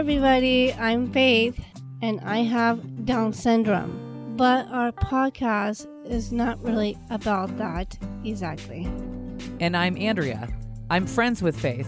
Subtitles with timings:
[0.00, 0.72] everybody.
[0.72, 1.62] I'm Faith,
[2.00, 4.34] and I have Down syndrome.
[4.34, 8.88] But our podcast is not really about that exactly.
[9.60, 10.48] And I'm Andrea.
[10.88, 11.86] I'm friends with Faith.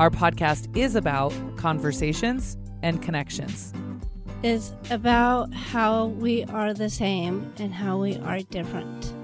[0.00, 3.72] Our podcast is about conversations and connections.
[4.42, 9.14] It's about how we are the same and how we are different.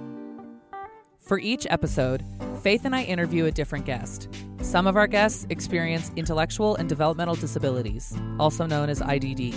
[1.31, 2.25] For each episode,
[2.61, 4.29] Faith and I interview a different guest.
[4.63, 9.55] Some of our guests experience intellectual and developmental disabilities, also known as IDD,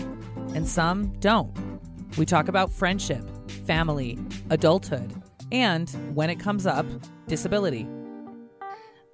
[0.53, 1.51] and some don't.
[2.15, 3.27] We talk about friendship,
[3.65, 4.19] family,
[4.51, 5.19] adulthood,
[5.51, 6.85] and, when it comes up,
[7.25, 7.87] disability.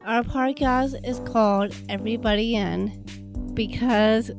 [0.03, 3.05] Our podcast is called Everybody In
[3.53, 4.31] because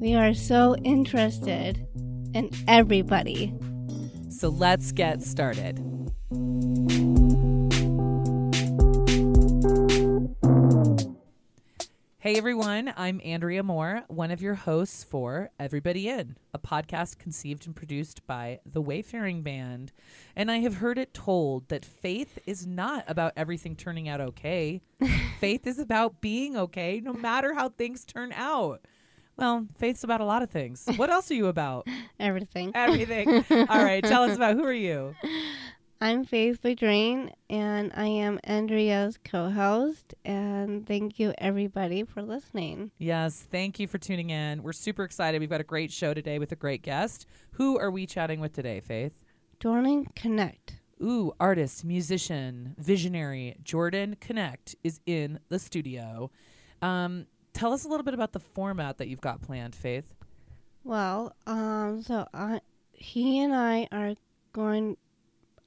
[0.00, 1.86] we are so interested
[2.32, 3.54] in everybody.
[4.30, 5.84] So let's get started.
[12.28, 17.64] Hey everyone, I'm Andrea Moore, one of your hosts for Everybody In, a podcast conceived
[17.64, 19.92] and produced by the Wayfaring Band.
[20.36, 24.82] And I have heard it told that faith is not about everything turning out okay.
[25.40, 28.84] faith is about being okay no matter how things turn out.
[29.38, 30.86] Well, faith's about a lot of things.
[30.96, 31.86] What else are you about?
[32.20, 32.72] Everything.
[32.74, 33.42] Everything.
[33.50, 35.14] All right, tell us about who are you?
[36.00, 40.14] I'm Faith Bedrain, and I am Andrea's co host.
[40.24, 42.92] And thank you, everybody, for listening.
[42.98, 44.62] Yes, thank you for tuning in.
[44.62, 45.40] We're super excited.
[45.40, 47.26] We've got a great show today with a great guest.
[47.54, 49.12] Who are we chatting with today, Faith?
[49.58, 50.76] Jordan Connect.
[51.02, 56.30] Ooh, artist, musician, visionary Jordan Connect is in the studio.
[56.80, 60.14] Um, tell us a little bit about the format that you've got planned, Faith.
[60.84, 62.60] Well, um, so I,
[62.92, 64.14] he and I are
[64.52, 64.96] going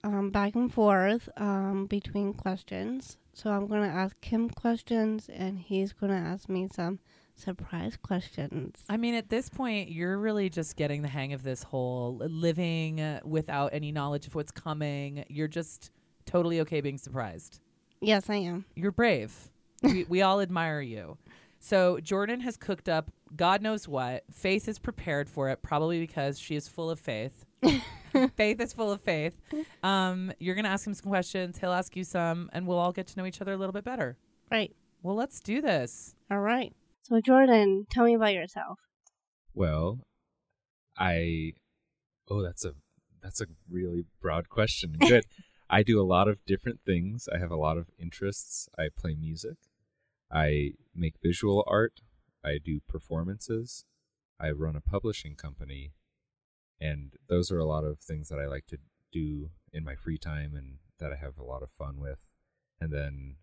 [0.04, 3.18] um, back and forth um, between questions.
[3.34, 7.00] So I'm going to ask him questions, and he's going to ask me some
[7.36, 8.84] surprise questions.
[8.90, 13.20] I mean, at this point, you're really just getting the hang of this whole living
[13.24, 15.24] without any knowledge of what's coming.
[15.30, 15.92] You're just
[16.26, 17.60] totally okay being surprised.
[18.02, 18.66] Yes, I am.
[18.76, 19.34] You're brave.
[19.84, 21.18] we, we all admire you.
[21.60, 24.24] So Jordan has cooked up God knows what.
[24.32, 27.46] Faith is prepared for it, probably because she is full of faith.
[28.36, 29.34] faith is full of faith.
[29.84, 31.58] Um, you're gonna ask him some questions.
[31.58, 33.84] He'll ask you some, and we'll all get to know each other a little bit
[33.84, 34.18] better.
[34.52, 34.76] Right.
[35.04, 36.16] Well, let's do this.
[36.30, 36.74] All right.
[37.04, 38.80] So Jordan, tell me about yourself.
[39.54, 40.00] Well,
[40.98, 41.54] I
[42.30, 42.74] oh, that's a
[43.22, 44.96] that's a really broad question.
[45.00, 45.26] Good.
[45.70, 47.30] I do a lot of different things.
[47.34, 48.68] I have a lot of interests.
[48.78, 49.56] I play music.
[50.32, 52.02] I make visual art.
[52.44, 53.86] I do performances.
[54.40, 55.92] I run a publishing company.
[56.82, 58.78] And those are a lot of things that I like to
[59.14, 62.18] do in my free time and that I have a lot of fun with.
[62.80, 63.36] And then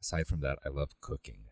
[0.00, 1.44] aside from that, I love cooking.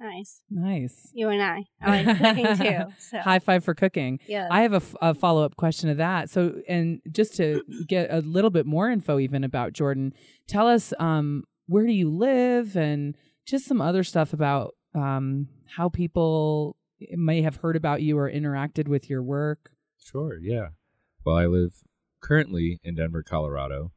[0.00, 0.40] Nice.
[0.50, 1.10] Nice.
[1.12, 1.64] You and I.
[1.80, 2.84] I like cooking too.
[2.98, 3.18] So.
[3.18, 4.18] High five for cooking.
[4.26, 4.48] Yes.
[4.50, 6.30] I have a, f- a follow up question to that.
[6.30, 10.12] So, and just to get a little bit more info even about Jordan,
[10.48, 15.88] tell us um, where do you live and just some other stuff about um, how
[15.88, 16.76] people
[17.12, 19.70] may have heard about you or interacted with your work.
[20.04, 20.68] Sure, yeah.
[21.24, 21.82] Well, I live
[22.20, 23.92] currently in Denver, Colorado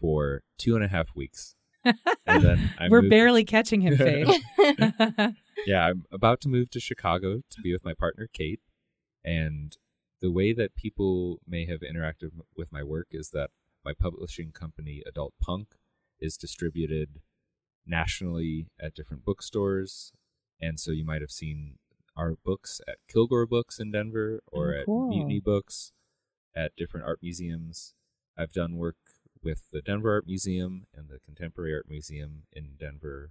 [0.00, 1.56] for two and a half weeks.
[1.84, 4.40] and then I We're moved- barely catching him, Faith.
[5.66, 8.60] yeah, I'm about to move to Chicago to be with my partner Kate,
[9.24, 9.76] and
[10.20, 13.50] the way that people may have interacted with my work is that
[13.84, 15.74] my publishing company Adult Punk
[16.20, 17.20] is distributed
[17.84, 20.12] nationally at different bookstores,
[20.60, 21.78] and so you might have seen
[22.16, 25.08] our books at Kilgore Books in Denver or Oh, at.
[25.08, 25.92] Mutiny Books
[26.54, 27.94] at different art museums.
[28.36, 28.96] I've done work
[29.42, 33.30] with the Denver Art Museum and the Contemporary Art Museum in Denver,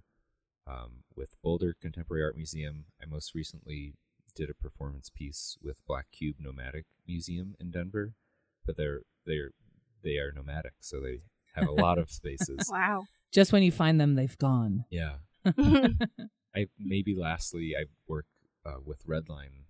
[0.66, 2.84] um, with Boulder Contemporary Art Museum.
[3.02, 3.94] I most recently
[4.34, 8.12] did a performance piece with Black Cube Nomadic Museum in Denver,
[8.66, 9.50] but they're they're
[10.04, 11.20] they are nomadic, so they
[11.54, 12.68] have a lot of spaces.
[12.70, 13.04] wow.
[13.32, 14.84] just when you find them, they've gone.
[14.90, 15.16] Yeah.
[16.54, 18.26] I maybe lastly I work
[18.64, 19.66] uh, with Redline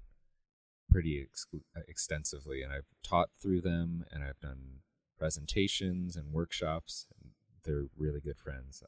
[0.90, 4.80] pretty exclu- uh, extensively, and I've taught through them, and I've done
[5.18, 7.06] presentations and workshops.
[7.18, 7.30] And
[7.64, 8.82] they're really good friends.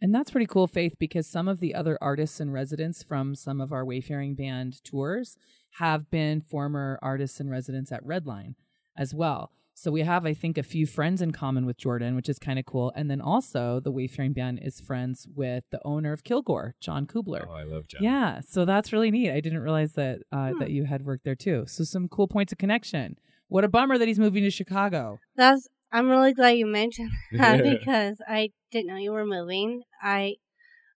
[0.00, 3.60] And that's pretty cool, Faith, because some of the other artists in residence from some
[3.60, 5.36] of our Wayfaring Band tours
[5.78, 8.54] have been former artists in residence at Redline
[8.96, 9.52] as well.
[9.78, 12.58] So we have, I think, a few friends in common with Jordan, which is kind
[12.58, 12.92] of cool.
[12.96, 17.44] And then also, the Wayfaring Band is friends with the owner of Kilgore, John Kubler.
[17.46, 18.02] Oh, I love John.
[18.02, 19.30] Yeah, so that's really neat.
[19.30, 20.58] I didn't realize that uh, Hmm.
[20.60, 21.64] that you had worked there too.
[21.66, 23.16] So some cool points of connection.
[23.48, 25.18] What a bummer that he's moving to Chicago.
[25.36, 25.68] That's.
[25.92, 29.82] I'm really glad you mentioned that because I didn't know you were moving.
[30.02, 30.36] I,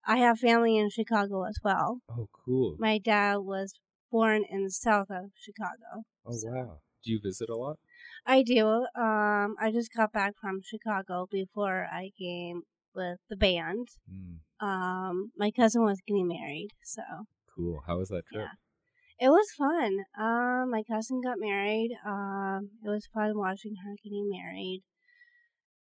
[0.06, 2.00] I have family in Chicago as well.
[2.10, 2.76] Oh, cool.
[2.78, 3.72] My dad was
[4.12, 6.04] born in the south of Chicago.
[6.26, 6.78] Oh So- wow.
[7.04, 7.78] Do you visit a lot?
[8.26, 8.66] I do.
[8.96, 12.62] Um, I just got back from Chicago before I came
[12.94, 13.88] with the band.
[14.12, 17.02] Mm, Um, my cousin was getting married, so
[17.54, 17.82] cool.
[17.86, 18.48] How was that trip?
[19.20, 19.98] yeah, it was fun.
[20.18, 21.90] Um, my cousin got married.
[22.04, 24.82] Um, it was fun watching her getting married.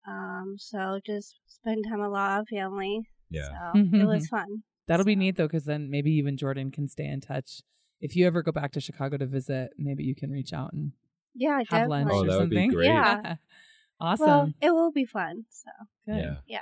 [0.08, 3.02] Um, so just spend time with a lot of family.
[3.30, 3.50] Yeah.
[3.74, 4.64] So it was fun.
[4.88, 7.62] That'll be neat though, because then maybe even Jordan can stay in touch.
[8.00, 10.94] If you ever go back to Chicago to visit, maybe you can reach out and
[11.34, 12.04] Yeah, have definitely.
[12.04, 12.70] lunch Oh, or that would be something.
[12.70, 12.88] great.
[12.88, 13.36] Yeah.
[14.00, 14.26] awesome.
[14.26, 15.46] Well, it will be fun.
[15.50, 15.72] So
[16.06, 16.38] Good.
[16.48, 16.60] Yeah.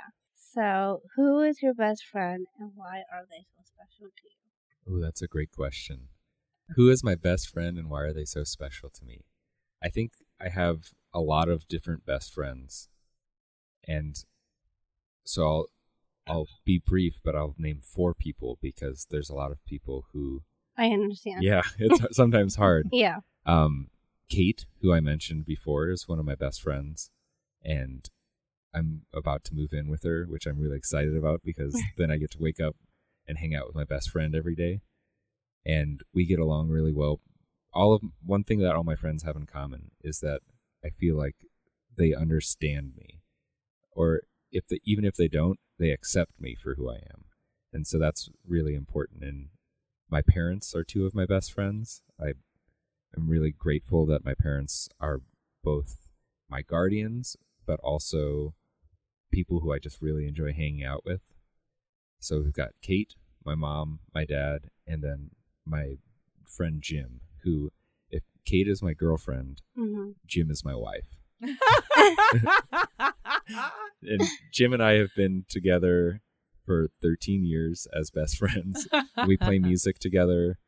[0.52, 4.96] So, who is your best friend and why are they so special to you?
[4.96, 6.08] Oh, that's a great question.
[6.74, 9.20] Who is my best friend and why are they so special to me?
[9.82, 12.88] I think I have a lot of different best friends.
[13.86, 14.16] And
[15.24, 15.66] so I'll
[16.26, 20.42] I'll be brief, but I'll name four people because there's a lot of people who
[20.76, 21.42] I understand.
[21.42, 22.88] Yeah, it's sometimes hard.
[22.92, 23.18] Yeah.
[23.46, 23.88] Um,
[24.30, 27.10] Kate, who I mentioned before, is one of my best friends,
[27.62, 28.08] and
[28.72, 32.16] I'm about to move in with her, which I'm really excited about because then I
[32.16, 32.76] get to wake up
[33.26, 34.80] and hang out with my best friend every day,
[35.66, 37.20] and we get along really well.
[37.72, 40.40] All of one thing that all my friends have in common is that
[40.84, 41.36] I feel like
[41.98, 43.20] they understand me,
[43.90, 44.22] or
[44.52, 47.24] if they even if they don't, they accept me for who I am,
[47.72, 49.24] and so that's really important.
[49.24, 49.48] And
[50.08, 52.02] my parents are two of my best friends.
[52.20, 52.34] I
[53.16, 55.20] I'm really grateful that my parents are
[55.62, 56.08] both
[56.48, 57.36] my guardians,
[57.66, 58.54] but also
[59.32, 61.20] people who I just really enjoy hanging out with.
[62.20, 63.14] So we've got Kate,
[63.44, 65.30] my mom, my dad, and then
[65.64, 65.96] my
[66.46, 67.70] friend Jim, who,
[68.10, 71.06] if Kate is my girlfriend, hmm Jim is my wife.
[74.02, 74.22] And
[74.52, 76.22] Jim and I have been together
[76.64, 78.88] for 13 years as best friends.
[79.26, 80.58] we play music together.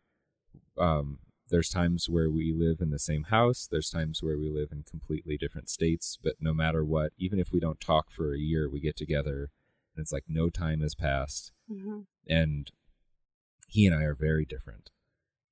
[0.79, 1.19] Um,
[1.53, 3.69] there's times where we live in the same house.
[3.71, 6.19] There's times where we live in completely different states.
[6.21, 9.51] But no matter what, even if we don't talk for a year, we get together,
[9.95, 11.53] and it's like no time has passed.
[11.71, 12.71] hmm And
[13.69, 14.91] he and I are very different,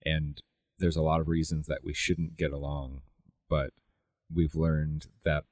[0.04, 0.40] and
[0.78, 3.02] there's a lot of reasons that we shouldn't get along,
[3.48, 3.70] but
[4.34, 5.44] we've learned that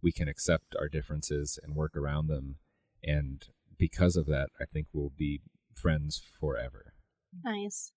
[0.00, 2.56] we can accept our differences and work around them,
[3.02, 5.40] and because of that, I think we'll be
[5.74, 6.94] friends forever.
[7.44, 7.92] Nice.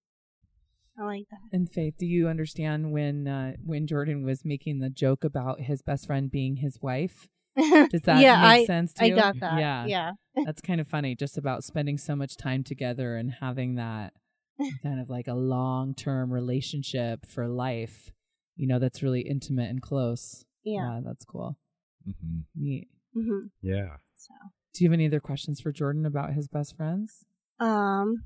[0.99, 1.39] I like that.
[1.51, 5.81] And Faith, do you understand when uh, when Jordan was making the joke about his
[5.81, 7.27] best friend being his wife?
[7.57, 9.15] Does that yeah, make I, sense to I you?
[9.15, 9.59] I got that.
[9.59, 9.85] Yeah.
[9.85, 10.11] Yeah.
[10.45, 14.13] That's kind of funny, just about spending so much time together and having that
[14.83, 18.11] kind of like a long term relationship for life.
[18.55, 20.45] You know, that's really intimate and close.
[20.63, 20.99] Yeah.
[21.03, 21.57] that's cool.
[22.05, 22.87] hmm Neat.
[23.15, 23.97] hmm Yeah.
[24.15, 24.33] So,
[24.75, 27.25] Do you have any other questions for Jordan about his best friends?
[27.59, 28.23] um,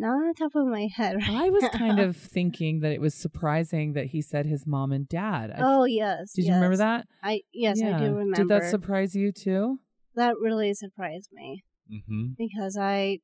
[0.00, 1.16] not on the top of my head.
[1.28, 2.04] Right I was kind now.
[2.04, 5.50] of thinking that it was surprising that he said his mom and dad.
[5.50, 6.32] I- Oh yes.
[6.32, 7.06] did you remember that?
[7.22, 7.98] I yes, I Yeah.
[7.98, 8.36] do remember.
[8.36, 9.78] Did that surprise you too?
[10.16, 13.18] that really surprised me hmm because I,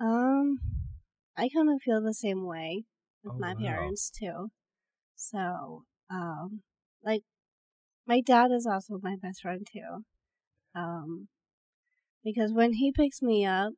[0.00, 0.58] um,
[1.36, 2.84] I kind of feel the same way
[3.22, 3.60] with Oh, my wow.
[3.60, 4.50] parents too.
[5.16, 6.62] So, um,
[7.04, 7.22] like,
[8.06, 10.04] my dad is also my best friend too.
[10.74, 11.28] Um,
[12.22, 13.72] because when he picks me up,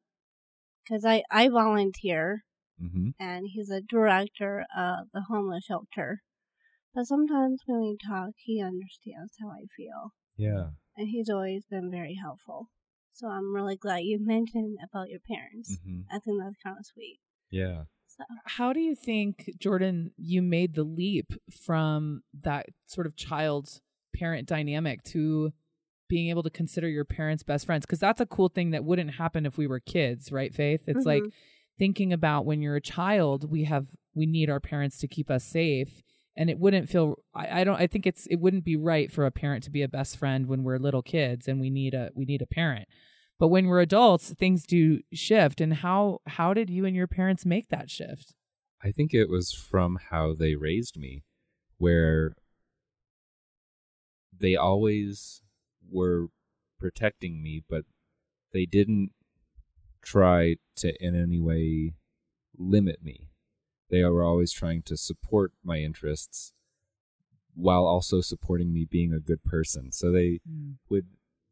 [0.86, 2.44] because I I volunteer
[2.78, 6.22] hmm and he's a director of the homeless shelter.
[6.94, 10.70] But sometimes when we talk, he understands how I feel, Yeah.
[10.96, 12.68] and he's always been very helpful.
[13.12, 15.78] So I'm really glad you mentioned about your parents.
[15.84, 17.20] hmm I think that's kind of sweet.
[17.50, 17.84] Yeah.
[18.06, 23.80] So How do you think, Jordan, you made the leap from that sort of child
[24.14, 25.52] parent dynamic to
[26.08, 27.84] being able to consider your parents best friends?
[27.86, 30.82] Because that's a cool thing that wouldn't happen if we were kids, right, Faith?
[30.86, 31.32] It's like Mhm.
[31.78, 35.44] thinking about when you're a child, we have we need our parents to keep us
[35.44, 36.02] safe.
[36.38, 39.26] And it wouldn't feel I, I don't I think it's it wouldn't be right for
[39.26, 42.10] a parent to be a best friend when we're little kids and we need a
[42.14, 42.88] we need a parent.
[43.38, 45.60] But when we're adults, things do shift.
[45.60, 48.34] And how how did you and your parents make that shift?
[48.82, 51.24] I think it was from how they raised me,
[51.78, 52.34] where
[54.38, 55.42] they always
[55.90, 56.28] were
[56.78, 57.84] protecting me, but
[58.52, 59.10] they didn't
[60.02, 61.94] try to in any way
[62.56, 63.28] limit me.
[63.90, 66.52] They were always trying to support my interests
[67.54, 69.90] while also supporting me being a good person.
[69.92, 70.72] So they hmm.
[70.88, 71.06] would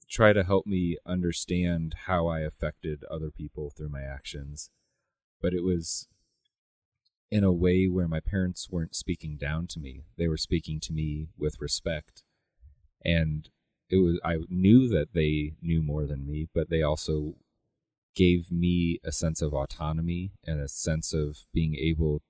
[0.08, 4.70] try to help me understand how I affected other people through my actions.
[5.40, 6.08] But it was
[7.30, 10.04] in a way where my parents weren't speaking down to me.
[10.16, 12.22] They were speaking to me with respect.
[13.04, 13.48] And
[13.88, 17.34] it was I knew that they knew more than me, but they also
[18.14, 22.22] gave me a sense of autonomy and a sense of being able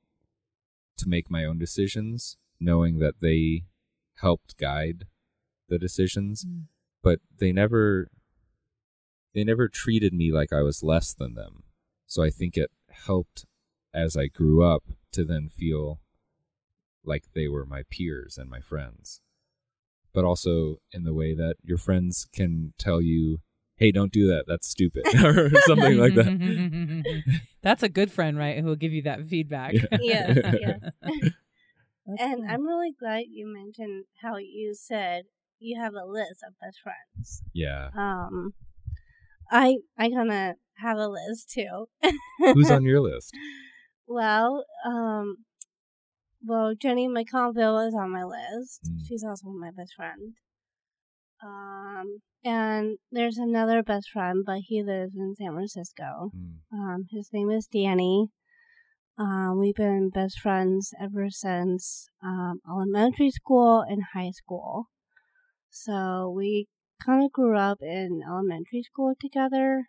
[0.96, 3.64] to make my own decisions, knowing that they
[4.16, 5.04] helped guide
[5.68, 6.64] the decisions, Mm.
[7.02, 8.08] but they never
[9.32, 11.64] they never treated me like I was less than them.
[12.06, 13.46] So I think it helped
[13.92, 16.00] as I grew up to then feel
[17.02, 19.20] like they were my peers and my friends.
[20.14, 23.38] But also in the way that your friends can tell you,
[23.76, 24.44] "Hey, don't do that.
[24.46, 27.42] That's stupid," or something like that.
[27.62, 28.58] That's a good friend, right?
[28.58, 29.74] Who will give you that feedback.
[29.74, 29.98] Yeah.
[30.00, 30.78] Yes, yes.
[32.06, 32.46] That's and cool.
[32.50, 35.24] I'm really glad you mentioned how you said
[35.58, 37.42] you have a list of best friends.
[37.52, 37.88] Yeah.
[37.96, 38.52] Um,
[39.50, 41.88] I I kind of have a list too.
[42.38, 43.32] Who's on your list?
[44.06, 45.38] Well, um,
[46.46, 48.80] well, Jenny McConville is on my list.
[48.86, 49.06] Mm.
[49.06, 50.34] She's also my best friend.
[51.42, 56.30] Um, and there's another best friend, but he lives in San Francisco.
[56.36, 56.54] Mm.
[56.72, 58.28] Um, his name is Danny.
[59.16, 64.86] Um, we've been best friends ever since um, elementary school and high school.
[65.70, 66.66] So we
[67.04, 69.84] kind of grew up in elementary school together.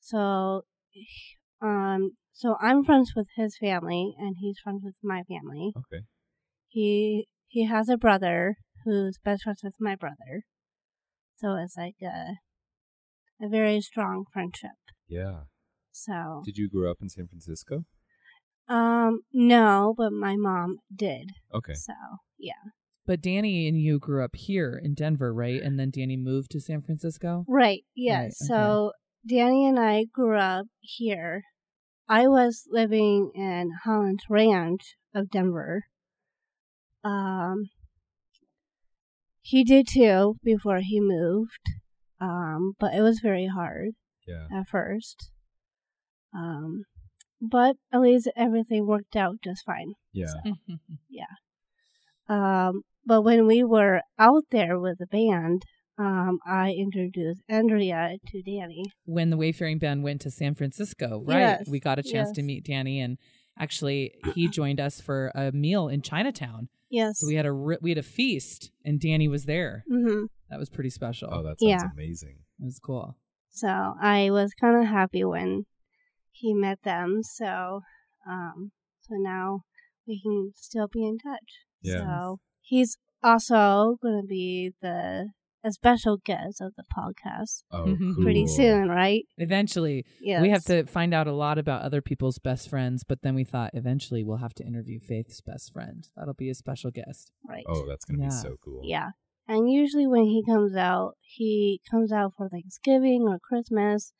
[0.00, 0.62] So,
[1.60, 5.72] um, so I'm friends with his family, and he's friends with my family.
[5.76, 6.04] Okay.
[6.68, 10.44] He he has a brother who's best friends with my brother.
[11.34, 12.36] So it's like a
[13.44, 14.78] a very strong friendship.
[15.08, 15.40] Yeah.
[15.90, 17.84] So Did you grow up in San Francisco?
[18.68, 21.30] Um, no, but my mom did.
[21.52, 21.74] Okay.
[21.74, 21.92] So,
[22.38, 22.70] yeah.
[23.04, 25.60] But Danny and you grew up here in Denver, right?
[25.60, 27.44] And then Danny moved to San Francisco.
[27.48, 28.20] Right, yes.
[28.20, 28.92] Right, So,
[29.26, 31.42] Danny and I grew up here.
[32.08, 35.84] I was living in Highlands Ranch of Denver.
[37.04, 37.68] Um,
[39.42, 41.60] he did too before he moved.
[42.20, 43.90] Um, but it was very hard
[44.26, 44.46] Yeah.
[44.52, 45.30] at first.
[46.34, 46.84] Um,
[47.40, 49.92] but at least everything worked out just fine.
[50.12, 50.34] Yeah.
[51.08, 51.24] Yeah.
[52.28, 55.62] Um, but when we were out there with the band,
[55.98, 58.84] um, I introduced Andrea to Danny.
[59.04, 61.40] when the Wayfaring Band went to San Francisco, right?
[61.40, 63.18] Yes, We got a chance to meet Danny, and
[63.58, 66.68] actually, he joined us for a meal in Chinatown.
[66.90, 67.18] Yes.
[67.18, 69.84] So we had a ri- we had a feast, and Danny was there.
[69.88, 71.28] hmm That was pretty special.
[71.32, 71.88] Oh, that sounds Yeah.
[71.92, 72.38] amazing.
[72.60, 73.16] it was cool.
[73.50, 73.68] So
[74.00, 75.66] I was kind of happy when
[76.30, 77.22] he met them.
[77.22, 77.82] So,
[78.26, 79.62] um, so now
[80.06, 81.50] we can still be in touch.
[81.82, 81.98] Yeah.
[81.98, 85.30] So he's also going to be the
[85.64, 88.22] a special guest of the podcast Oh, cool.
[88.22, 89.24] pretty soon, right?
[89.38, 90.40] Eventually, Yes.
[90.42, 93.44] we have to find out a lot about other people's best friends, but then we
[93.44, 96.08] thought eventually we'll have to interview Faith's best friend.
[96.16, 97.32] That'll be a special guest.
[97.48, 97.64] right.
[97.68, 98.28] Oh, that's gonna Yeah.
[98.28, 98.80] be so cool.
[98.84, 99.10] Yeah.
[99.48, 104.12] And usually when he comes out, he comes out for Thanksgiving or Christmas.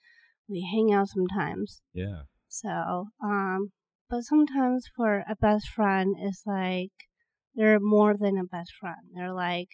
[0.48, 1.82] We hang out sometimes.
[1.92, 2.22] Yeah.
[2.48, 3.72] So, um,
[4.08, 6.92] but sometimes for a best friend, it's like
[7.54, 8.96] they're more than a best friend.
[9.14, 9.68] They're like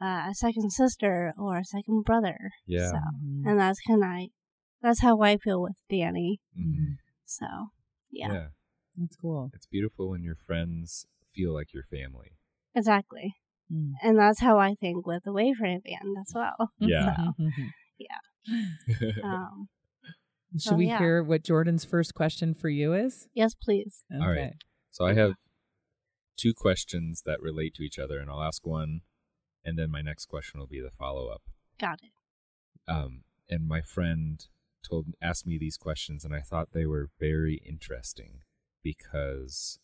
[0.00, 2.38] uh, a second sister or a second brother.
[2.66, 2.90] Yeah.
[2.90, 3.42] So, Mhm.
[3.46, 4.30] and that's kind of
[4.82, 6.40] that's how I feel with Danny.
[6.58, 6.96] Mhm.
[7.26, 7.46] So,
[8.10, 8.46] yeah, yeah.
[8.96, 9.50] That's cool.
[9.54, 12.32] It's beautiful when your friends feel like your family.
[12.74, 13.34] exactly.
[13.70, 13.92] Mm.
[14.02, 16.70] And that's how I think with the Wayfaring band as well.
[16.80, 17.30] Yeah.
[19.22, 19.68] Um,
[20.58, 20.98] Should Oh, we yeah.
[20.98, 23.28] hear what Jordan's first question for you is?
[23.34, 24.04] yes, please.
[24.12, 24.54] All right.
[24.90, 25.34] So I have
[26.36, 29.02] two questions that relate to each other, and I'll ask one,
[29.64, 31.42] and then my next question will be the follow up.
[31.78, 32.12] Got it.
[32.90, 34.44] Um, and my friend
[34.88, 38.40] told asked me these questions, and I thought they were very interesting
[38.82, 39.78] because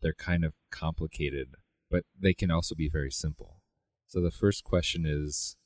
[0.00, 1.54] they're kind of complicated,
[1.90, 3.60] but they can also be very simple.
[4.06, 5.56] So the first question is,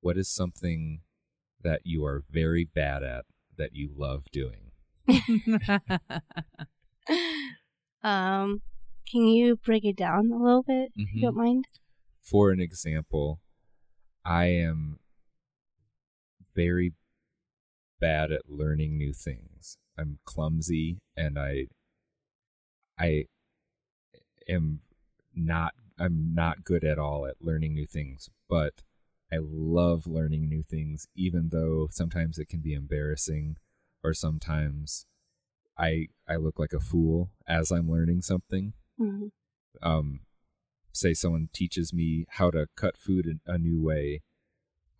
[0.00, 1.00] what is something
[1.62, 3.24] that you are very bad at
[3.56, 4.72] that you love doing?
[8.02, 8.62] um,
[9.10, 11.14] can you break it down a little bit, if Mhm.
[11.14, 11.64] you don't mind?
[12.20, 13.40] for an example,
[14.24, 14.98] I am
[16.54, 16.94] very
[18.00, 19.76] bad at learning new things.
[19.98, 21.66] I'm clumsy and I
[22.98, 23.26] I
[24.48, 24.80] am
[25.34, 28.82] not I'm not good at all at learning new things, but
[29.32, 33.56] I love learning new things even though sometimes it can be embarrassing
[34.02, 35.06] or sometimes
[35.76, 39.30] I I look like a fool as I'm learning something Mhm.
[39.82, 40.20] um,
[40.92, 44.22] say someone teaches me how to cut food in a new way,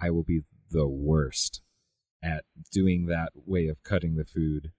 [0.00, 1.62] I will be the worst
[2.22, 4.72] at doing that way of cutting the food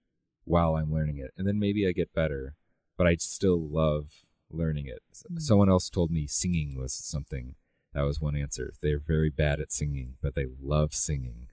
[0.44, 1.32] while I'm learning it.
[1.36, 2.54] And then maybe I get better,
[2.96, 5.02] but I still love learning it.
[5.10, 5.40] S- Mm.
[5.40, 7.56] Someone else told me singing was something.
[7.92, 8.72] That was one answer.
[8.82, 11.48] They're very bad at singing, but they love singing.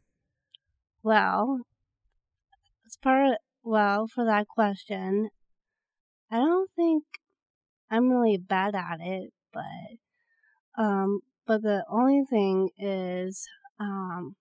[1.01, 1.61] Well,
[2.85, 5.29] as far well for that question,
[6.29, 7.05] I don't think
[7.93, 13.47] I'm really bad at it, but um, but the only thing is,
[13.79, 14.35] um,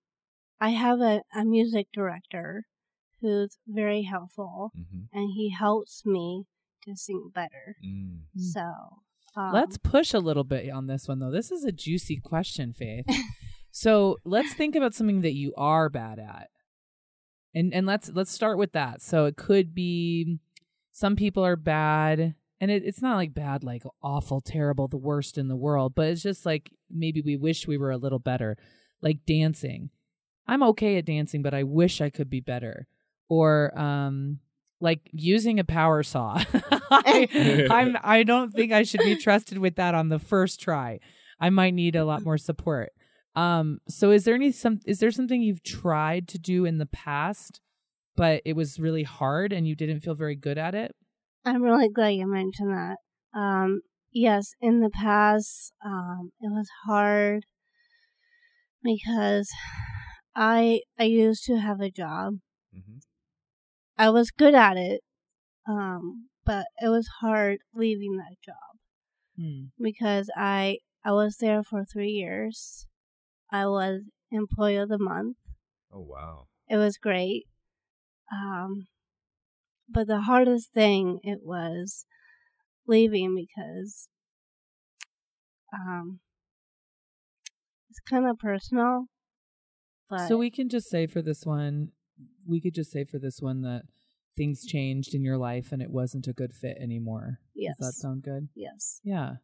[0.59, 2.65] I have a, a music director
[3.21, 6.45] who's very helpful, hmm and he helps me
[6.85, 7.77] to sing better.
[7.85, 8.21] Mm.
[8.35, 8.63] So
[9.37, 11.31] um, Let's push a little bit on this one though.
[11.31, 13.05] This is a juicy question, Faith.
[13.71, 16.49] so let's think about something that you are bad at.
[17.55, 19.03] And and let's let's start with that.
[19.03, 20.39] So it could be
[20.91, 25.37] some people are bad and it, it's not like bad like awful, terrible, the worst
[25.37, 28.57] in the world, but it's just like maybe we wish we were a little better.
[29.03, 29.91] Like dancing.
[30.47, 32.87] I'm okay at dancing, but I wish I could be better.
[33.29, 34.39] Or um
[34.81, 36.41] like using a power saw.
[36.91, 41.01] I, I'm I don't think I should be trusted with that on the first try.
[41.41, 42.93] I might need a lot more support.
[43.35, 46.87] Um so is there any some is there something you've tried to do in the
[46.87, 47.61] past
[48.15, 50.95] but it was really hard and you didn't feel very good at it?
[51.45, 52.99] I'm really glad you mentioned that.
[53.35, 53.83] Um,
[54.13, 57.45] yes, in the past, um, it was hard
[58.83, 59.51] because
[60.35, 62.35] I I used to have a job.
[62.73, 62.99] hmm
[63.99, 65.03] I was good at it,
[65.69, 68.79] um, but it was hard leaving that job
[69.37, 69.67] Hmm.
[69.79, 72.87] because I I was there for three years.
[73.51, 75.37] I was employee of the month.
[75.93, 76.47] Oh wow.
[76.69, 77.45] It was great.
[78.33, 78.87] Um,
[79.93, 82.07] but the hardest thing it was
[82.87, 84.09] leaving because
[85.73, 86.21] um,
[87.91, 89.07] it's kind of personal.
[90.09, 91.93] But So we can just say for this one,
[92.47, 93.83] we could just say for this one that
[94.37, 97.39] things changed in your life and it wasn't a good fit anymore.
[97.55, 98.49] yes, Does that sound good?
[98.55, 99.01] yes.
[99.05, 99.35] Yeah.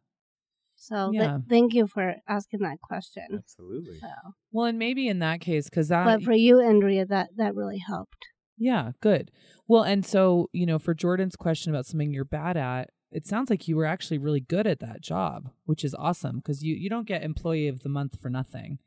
[0.75, 3.25] So th- thank you for asking that question.
[3.33, 3.99] Absolutely.
[3.99, 4.07] So,
[4.51, 7.79] Well, and maybe in that case, because that but for you, Andrea, that that really
[7.85, 8.27] helped.
[8.59, 9.31] Yeah, good.
[9.67, 13.49] Well, and so, you know, for Jordan's question about something you're bad at, it sounds
[13.49, 16.89] like you were actually really good at that job, which is awesome because you you
[16.89, 18.77] don't get employee of the month for nothing.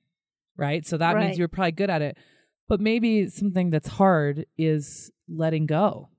[0.56, 0.86] Right?
[0.86, 2.18] So that means you're probably good at it.
[2.68, 6.10] But maybe something that's hard is letting go.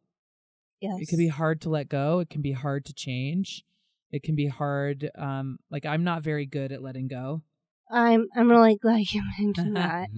[0.82, 3.64] Yes, It can be hard to let go, it can be hard to change.
[4.12, 7.44] It can be hard um like I'm not very good at letting go.
[7.92, 10.10] I'm I'm really glad you mentioned that.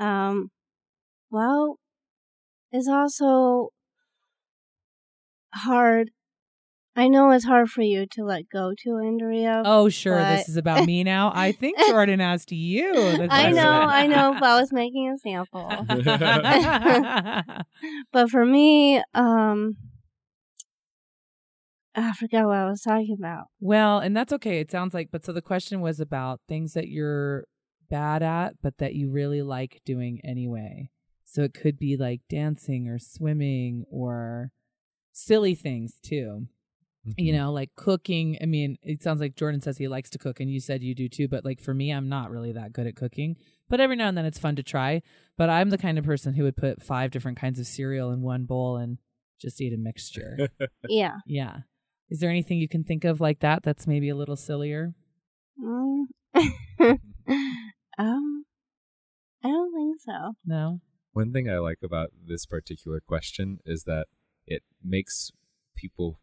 [0.00, 0.50] Um,
[1.30, 1.78] well,
[2.72, 3.68] it's also
[5.54, 6.10] hard.
[6.94, 9.62] I know it's hard for you to let go to Andrea.
[9.64, 11.32] Oh, sure, But- this is about me now.
[11.34, 12.92] I think Jordan asked you.
[13.30, 13.70] I know.
[13.70, 15.70] I know, but I was making a sample.
[18.12, 19.76] but for me, um,
[21.94, 23.46] I forgot what I was talking about.
[23.60, 24.60] well, and that's okay.
[24.60, 27.44] It sounds like, but so the question was about things that you're
[27.90, 30.90] bad at, but that you really like doing anyway.
[31.32, 34.50] So it could be like dancing or swimming or
[35.12, 36.46] silly things too.
[37.16, 37.36] You Mhm.
[37.36, 38.36] know, like cooking.
[38.42, 40.94] I mean, it sounds like Jordan says he likes to cook, and you said you
[40.94, 41.28] do too.
[41.28, 43.36] But like for me, I'm not really that good at cooking.
[43.70, 45.00] But every now and then it's fun to try.
[45.38, 48.20] But I'm the kind of person who would put five different kinds of cereal in
[48.20, 48.98] one bowl and
[49.40, 50.36] just eat a mixture.
[50.88, 51.16] Yeah.
[51.26, 51.60] Yeah.
[52.10, 54.92] Is there anything you can think of like that that's maybe a little sillier?
[55.58, 56.04] Mm.
[57.98, 58.44] um,
[59.42, 60.34] I don't think so.
[60.44, 60.80] No.
[61.12, 64.06] One thing I like about this particular question is that
[64.46, 65.30] it makes
[65.76, 66.18] people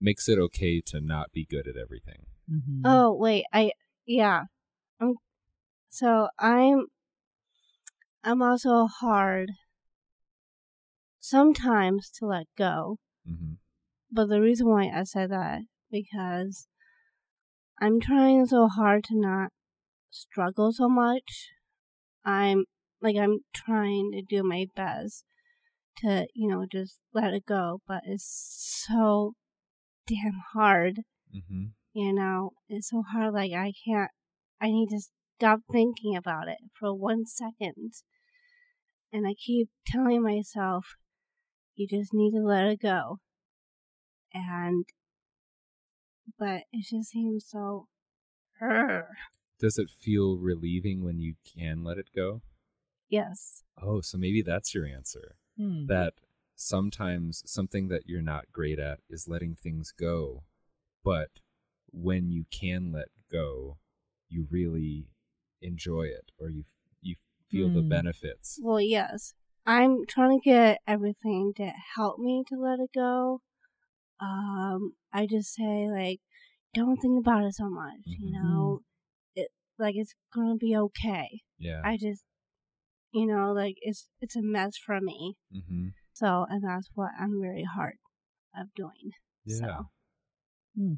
[0.00, 2.26] makes it okay to not be good at everything.
[2.50, 2.82] Mm-hmm.
[2.84, 3.72] Oh wait, I
[4.06, 4.44] yeah.
[5.00, 5.14] I'm
[5.90, 6.86] so I'm
[8.24, 9.50] I'm also hard
[11.20, 12.98] sometimes to let go.
[13.24, 13.54] hmm
[14.12, 16.68] But the reason why I said that because
[17.78, 19.52] I'm trying so hard to not
[20.10, 21.50] struggle so much.
[22.24, 22.66] I'm
[23.02, 25.24] like I'm trying to do my best
[25.98, 29.34] to, you know, just let it go, but it's so
[30.06, 31.00] damn hard
[31.32, 34.10] hmm you know it's so hard like i can't
[34.60, 35.00] i need to
[35.38, 37.92] stop thinking about it for one second
[39.12, 40.96] and i keep telling myself
[41.74, 43.18] you just need to let it go
[44.34, 44.86] and
[46.38, 47.86] but it just seems so
[48.60, 49.06] Urgh.
[49.60, 52.42] Does it feel relieving when you can let it go?
[53.18, 55.26] Yes Oh, so maybe that's your answer.
[55.56, 55.86] Hmm.
[55.86, 56.12] That
[56.54, 60.44] sometimes something that you're not great at is letting things go,
[61.02, 61.30] but
[61.90, 63.78] when you can let go,
[64.28, 65.08] you really
[65.60, 66.64] enjoy it or you
[67.00, 67.14] you
[67.50, 67.88] feel the Hmm.
[67.98, 68.58] benefits.
[68.66, 69.34] well yes
[69.66, 73.40] i'm trying to get everything to help me to let it go
[74.20, 74.80] um
[75.12, 76.20] i just say like
[76.74, 78.32] don't think about it so much you Mhm.
[78.32, 78.80] know
[79.34, 79.48] it
[79.78, 81.80] like it's gonna be okay Yeah.
[81.84, 82.24] I just
[83.12, 85.36] you know, like it's it's a mess for me.
[85.54, 85.88] Mm-hmm.
[86.14, 87.94] So, and that's what I'm very hard
[88.58, 89.12] of doing.
[89.44, 89.56] Yeah.
[89.58, 89.86] So,
[90.76, 90.94] Hmm.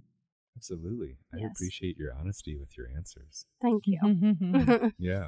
[0.56, 1.18] Absolutely.
[1.32, 1.50] I Yes.
[1.56, 3.46] appreciate your honesty with your answers.
[3.60, 3.98] thank you.
[4.98, 5.26] Yeah.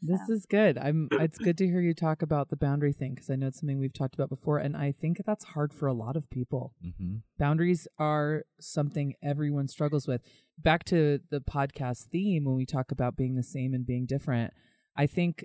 [0.00, 0.76] This So, is good.
[0.76, 1.08] I'm.
[1.12, 3.78] It's good to hear you talk about the boundary thing because I know it's something
[3.78, 6.74] we've talked about before, and I think that's hard for a lot of people.
[6.84, 7.16] Mm-hmm.
[7.38, 10.20] Boundaries are something everyone struggles with.
[10.58, 14.52] Back to the podcast theme when we talk about being the same and being different,
[14.96, 15.44] I think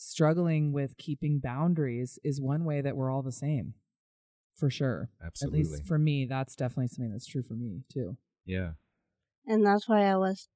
[0.00, 3.74] struggling with keeping boundaries is one way that we're all the same,
[4.56, 5.10] for sure.
[5.24, 5.60] Absolutely.
[5.60, 8.16] At least for me, that's definitely something that's true for me too.
[8.46, 8.72] yeah.
[9.46, 10.48] and that's why I was.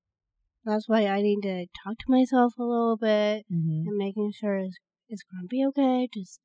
[0.64, 3.87] That's why I need to talk to myself a little bit Mm-hmm.
[3.87, 4.76] and making sure it's,
[5.11, 6.09] it's going to be okay.
[6.14, 6.40] Just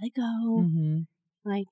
[0.00, 0.62] let it go.
[0.62, 0.98] Mm-hmm.
[1.44, 1.64] Like,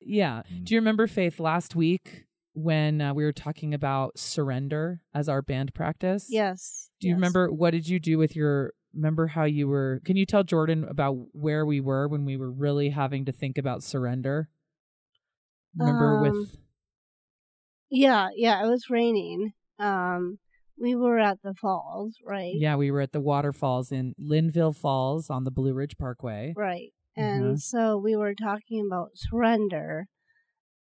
[0.00, 0.42] Yeah.
[0.50, 0.64] Mm.
[0.64, 5.42] Do you remember Faith last week when uh, we were talking about surrender as our
[5.42, 6.28] band practice?
[6.30, 6.88] yes.
[7.00, 7.16] Do you yes.
[7.18, 10.84] remember what did you do with your remember how you were Can you tell Jordan
[10.84, 14.48] about where we were when we were really having to think about surrender?
[15.76, 16.56] Remember Um, with
[17.90, 18.64] Yeah, yeah.
[18.64, 19.52] It was raining.
[19.78, 20.38] Um,
[20.78, 22.54] we were at the falls, right?
[22.54, 26.52] Yeah, we were at the waterfalls in Linville Falls on the Blue Ridge Parkway.
[26.56, 26.92] Right.
[27.16, 27.60] And Mhm.
[27.60, 30.06] so we were talking about surrender.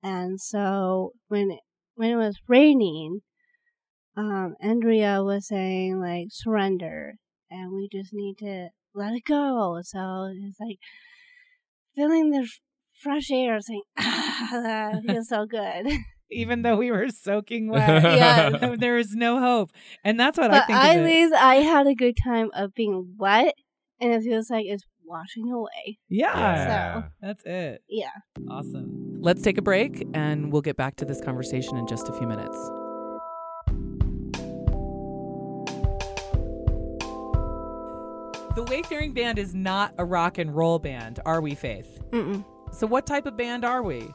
[0.03, 1.61] And so when it,
[1.95, 3.21] when it was raining,
[4.17, 7.15] um, Andrea was saying like surrender,
[7.51, 9.81] and we just need to let it go.
[9.83, 10.79] So it's like
[11.95, 12.49] feeling the
[13.03, 15.87] fresh air, saying, "Ah, that feels so good."
[16.31, 18.03] Even though we were soaking wet.
[18.03, 18.75] Yeah.
[18.79, 19.71] there was no hope.
[20.05, 23.55] And that's what I think at least I had a good time of being wet,
[24.01, 25.99] and it feels like it's washing away.
[26.09, 26.37] Yeah.
[26.37, 27.03] Yeah.
[27.23, 27.83] That's it.
[27.89, 28.11] Yeah.
[28.51, 29.19] Awesome.
[29.21, 32.27] Let's take a break and we'll get back to this conversation in just a few
[32.27, 32.57] minutes.
[38.59, 42.03] The Wayfaring Band is not a rock and roll band, are we, Faith?
[42.11, 42.45] Mm-mm.
[42.73, 44.13] So, what type of band are we?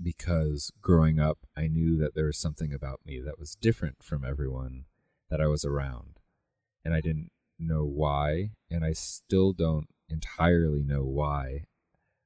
[0.00, 4.24] Because growing up, I knew that there was something about me that was different from
[4.24, 4.84] everyone
[5.30, 6.20] that I was around.
[6.84, 11.64] And I didn't know why, and I still don't entirely know why.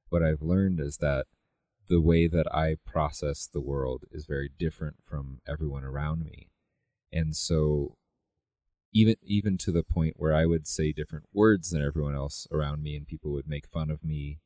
[0.09, 1.25] What I've learned is that
[1.87, 6.49] the way that I process the world is very different from everyone around me.
[7.11, 7.95] And so
[8.93, 12.83] even even to the point where I would say different words than everyone else around
[12.83, 14.39] me and people would make fun of me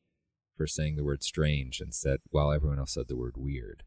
[0.55, 3.83] for saying the word strange instead while everyone else said the word weird.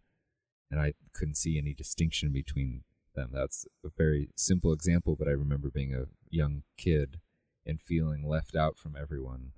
[0.71, 2.83] And I couldn't see any distinction between
[3.19, 3.31] them.
[3.33, 7.21] That's a very simple example, but I remember being a young kid
[7.67, 9.53] and feeling left out from everyone.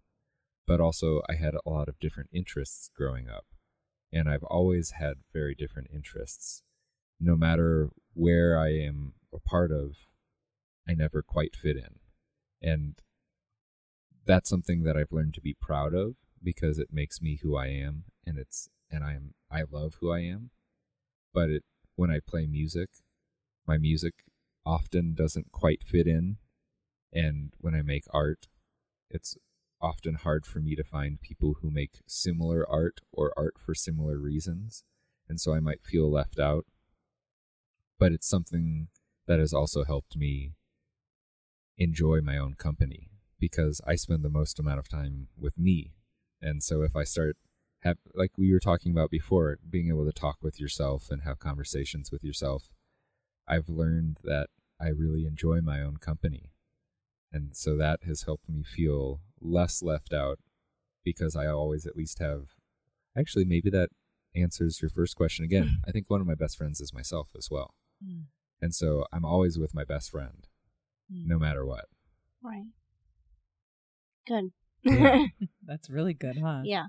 [0.67, 3.47] But also I had a lot of different interests growing up.
[4.13, 6.63] And I've always had very different interests.
[7.21, 9.97] No matter where I am a part of,
[10.89, 12.01] I never quite fit in.
[12.61, 12.97] And
[14.27, 17.67] that's something that I've learned to be proud of because it makes me who I
[17.67, 20.51] am and it's and I'm I love who I am.
[21.33, 21.65] But it
[21.97, 22.89] when I play music,
[23.71, 24.15] my music
[24.67, 26.37] often doesn't quite fit in
[27.13, 28.49] and when I make art,
[29.09, 29.37] it's
[29.81, 34.19] often hard for me to find people who make similar art or art for similar
[34.19, 34.85] reasons.
[35.29, 36.67] And so I might feel left out.
[37.99, 38.89] But it's something
[39.27, 40.53] that has also helped me
[41.79, 45.95] enjoy my own company because I spend the most amount of time with me.
[46.43, 47.37] And so if I start
[47.83, 51.39] have like we were talking about before, being able to talk with yourself and have
[51.39, 52.71] conversations with yourself.
[53.51, 54.49] I've learned that
[54.81, 56.53] I really enjoy my own company.
[57.33, 60.39] And so that has helped me feel less left out
[61.05, 62.51] because I always at least have
[63.17, 63.91] actually maybe that
[64.35, 65.79] answers your first question again.
[65.87, 67.75] I think one of my best friends is myself as well.
[68.05, 68.25] Mm.
[68.63, 70.47] And so I'm always with my best friend
[71.11, 71.87] no matter what.
[72.43, 72.67] Right.
[74.27, 74.53] Good.
[74.83, 75.25] Yeah.
[75.67, 76.61] That's really good, huh?
[76.65, 76.87] yeah.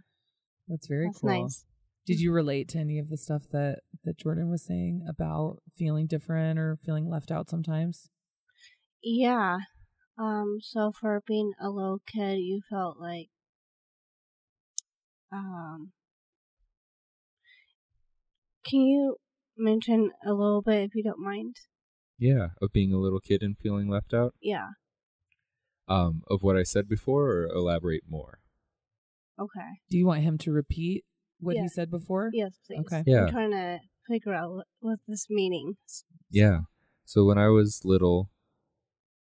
[0.67, 1.41] That's very That's cool.
[1.43, 1.65] nice.
[2.11, 6.07] Did you relate to any of the stuff that that Jordan was saying about feeling
[6.07, 8.09] different or feeling left out sometimes?
[9.01, 9.59] Yeah.
[10.17, 13.29] Um, so for being a little kid, you felt like,
[15.31, 15.93] um,
[18.65, 19.15] can you
[19.57, 21.55] mention a little bit if you don't mind?
[22.17, 24.35] Yeah, of being a little kid and feeling left out.
[24.41, 24.67] Yeah.
[25.87, 28.39] Um, of what I said before, or elaborate more.
[29.39, 29.79] Okay.
[29.89, 31.03] Do you want him to repeat
[31.41, 31.63] what Yeah.
[31.63, 32.29] he said before?
[32.33, 32.79] Yes, please.
[32.81, 33.03] Okay.
[33.05, 33.23] Yeah.
[33.25, 36.05] I'm trying to figure out what, what this means.
[36.29, 36.61] Yeah.
[37.05, 38.29] So when I was little,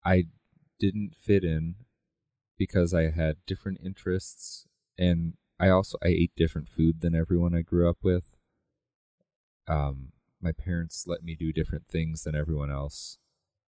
[0.04, 0.24] I
[0.78, 1.76] didn't fit in
[2.56, 4.66] because I had different interests
[4.98, 8.36] and I also I ate different food than everyone I grew up with.
[9.66, 13.18] Um my parents let me do different things than everyone else.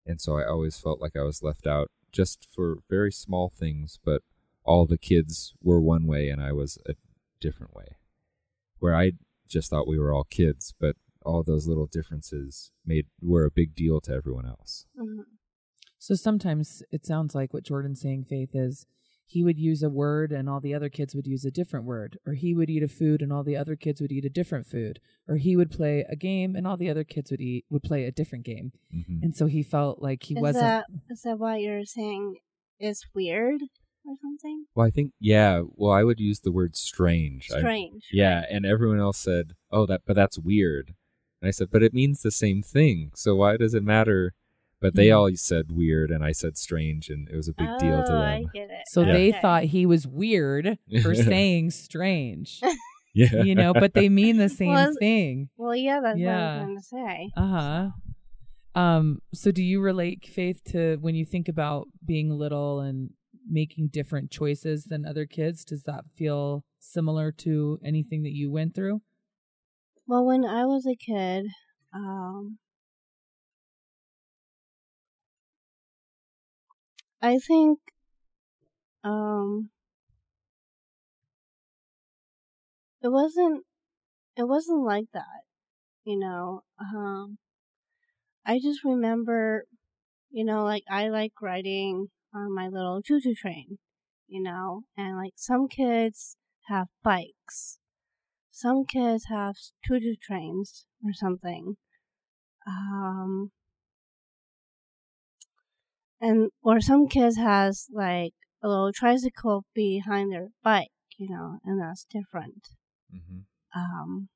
[0.07, 3.99] And so I always felt like I was left out just for very small things,
[4.05, 4.23] but
[4.64, 6.95] all the kids were one way and I was a
[7.40, 7.97] different way.
[8.83, 9.12] Where I
[9.49, 13.77] just thought we were all kids, but all those little differences made were a big
[13.77, 14.87] deal to everyone else.
[14.99, 15.25] Mhm.
[15.99, 18.87] So sometimes it sounds like what Jordan's saying, Faith, is
[19.25, 22.18] he would use a word and all the other kids would use a different word,
[22.27, 24.66] or he would eat a food and all the other kids would eat a different
[24.66, 27.85] food, or he would play a game and all the other kids would eat would
[27.85, 30.64] play a different game, hmm and so he felt like he is wasn't.
[30.64, 32.38] that is that what you're saying
[32.81, 33.61] is weird
[34.05, 34.67] or something?
[34.75, 35.62] Well, I think yeah.
[35.75, 37.51] Well, I would use the word strange.
[37.55, 38.05] I- Strange.
[38.12, 40.95] yeah, and everyone else said, "Oh, that but that's weird."
[41.41, 43.11] And I said, "But it means the same thing.
[43.15, 44.35] So why does it matter?"
[44.81, 45.17] But they Mhm.
[45.17, 48.21] all said weird, and I said strange, and it was a big deal to Oh,
[48.21, 48.51] I them.
[48.53, 48.83] get it.
[48.88, 49.12] so Yeah.
[49.12, 49.41] they Okay.
[49.41, 52.61] thought he was weird for saying strange,
[53.15, 55.51] Yeah, you know, but they mean the same Well, thing.
[55.57, 56.27] Well, yeah, that's Yeah.
[56.35, 57.31] what I'm trying to say.
[57.37, 57.91] Uh huh.
[58.75, 59.21] Um.
[59.35, 63.11] So, do you relate faith to when you think about being little and
[63.49, 65.65] making different choices than other kids?
[65.65, 69.03] Does that feel similar to anything that you went through?
[70.07, 71.47] Well, when I was a kid,
[71.93, 72.61] um,
[77.23, 77.79] I think,
[79.05, 79.71] um,
[83.03, 83.65] it wasn't,
[84.37, 85.43] it wasn't like that,
[86.05, 86.63] you know.
[86.81, 87.39] Um,
[88.47, 89.65] I just remember,
[90.31, 93.79] you know, like I like riding on my little choo-choo train,
[94.29, 96.37] you know, and like some kids
[96.68, 97.79] have bikes
[98.53, 101.77] some kids have choo-choo trains or something.
[102.66, 103.53] Um,
[106.23, 111.81] and or some kids has like a little tricycle behind their bike, you know, and
[111.81, 112.66] that's different.
[113.11, 113.40] hmm
[113.75, 114.29] Um,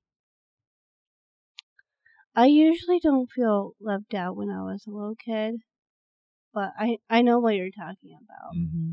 [2.36, 5.62] I usually don't feel left out when I was a little kid,
[6.56, 8.56] but I I know what you're talking about.
[8.56, 8.92] Mm-hmm.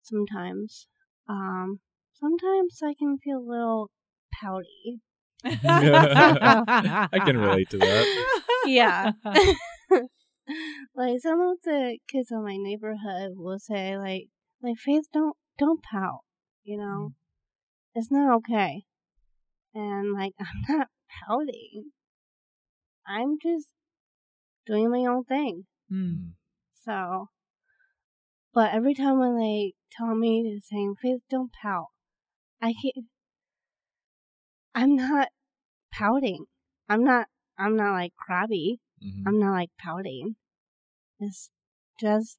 [0.00, 0.88] Sometimes,
[1.28, 1.80] um,
[2.14, 3.90] sometimes I can feel a little
[4.32, 5.02] pouty.
[5.44, 8.26] I can relate to that.
[8.64, 9.12] Yeah.
[10.96, 14.28] like some of the kids in my neighborhood will say like
[14.62, 16.20] like Faith don't don't pout,
[16.64, 17.12] you know.
[17.94, 18.84] It's not okay.
[19.74, 20.88] And like I'm not
[21.26, 21.90] pouting.
[23.06, 23.68] I'm just
[24.64, 25.64] doing my own thing.
[25.92, 26.30] Mm.
[26.84, 27.28] So
[28.54, 31.86] but every time when they tell me to saying Faith don't pout,
[32.60, 33.06] I can't
[34.74, 35.28] I'm not
[35.92, 36.46] pouting.
[36.88, 38.80] I'm not I'm not like crabby.
[39.02, 39.22] Mhm.
[39.26, 40.36] I'm not like pouting.
[41.20, 41.50] It's
[42.00, 42.38] just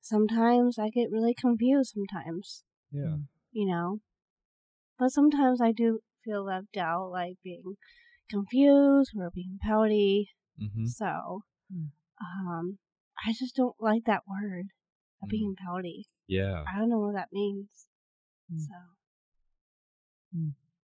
[0.00, 3.16] sometimes I get really confused sometimes, yeah.
[3.52, 4.00] you know.
[4.98, 7.76] But sometimes I do feel left out, like being
[8.28, 10.30] confused or being pouty.
[10.58, 11.90] hmm So, Mm.
[12.20, 12.78] um,
[13.26, 14.68] I just don't like that word,
[15.22, 15.28] Mm.
[15.28, 16.06] being pouty.
[16.26, 16.64] Yeah.
[16.66, 17.68] I don't know what that means.
[18.52, 18.66] Mm.
[18.66, 18.74] So,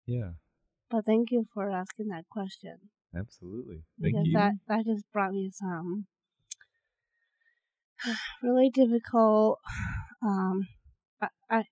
[0.06, 0.32] Yeah.
[0.90, 2.90] but thank you for asking that question.
[3.16, 3.84] Absolutely.
[4.02, 4.34] Thank because you.
[4.34, 6.08] that that just brought me some
[8.44, 9.60] really difficult
[10.22, 10.68] um
[11.22, 11.64] I, I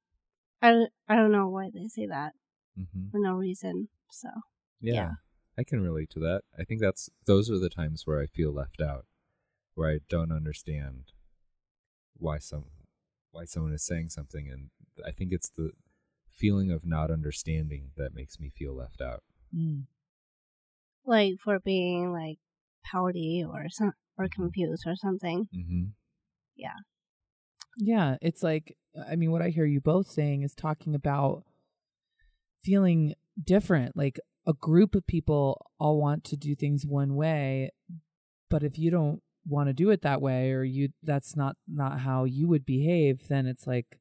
[0.62, 2.34] I I don't know why they say that
[2.76, 4.30] hmm for no reason so
[4.82, 4.94] Yeah.
[4.94, 5.12] Yeah.
[5.58, 6.42] I can relate to that.
[6.60, 9.06] I think that's those are the times where I feel left out,
[9.76, 11.12] where I don't understand
[12.18, 12.66] why some
[13.32, 14.70] why someone is saying something and
[15.06, 15.72] I think it's the
[16.30, 19.24] feeling of not understanding that makes me feel left out.
[19.56, 19.84] Mm.
[21.06, 22.38] Like for being like
[22.84, 24.42] pouty or some or Mm-hmm.
[24.44, 25.50] confused or something.
[25.54, 25.84] hmm
[26.56, 26.80] Yeah.
[27.78, 28.78] Yeah, it's like
[29.10, 31.44] I mean what I hear you both saying is talking about
[32.64, 33.98] feeling different.
[33.98, 37.72] Like a group of people all want to do things one way,
[38.50, 42.00] but if you don't want to do it that way or you that's not not
[42.00, 44.00] how you would behave, then it's like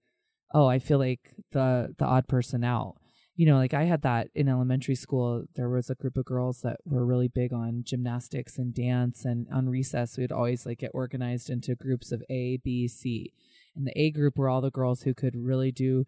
[0.52, 2.96] oh, I feel like the the odd person out.
[3.36, 5.44] You know, like I had that in elementary school.
[5.56, 9.48] There was a group of girls that were really big on gymnastics and dance and
[9.52, 13.32] on recess we'd always like get organized into groups of A, B, C
[13.76, 16.04] and the A group were all the girls who could really do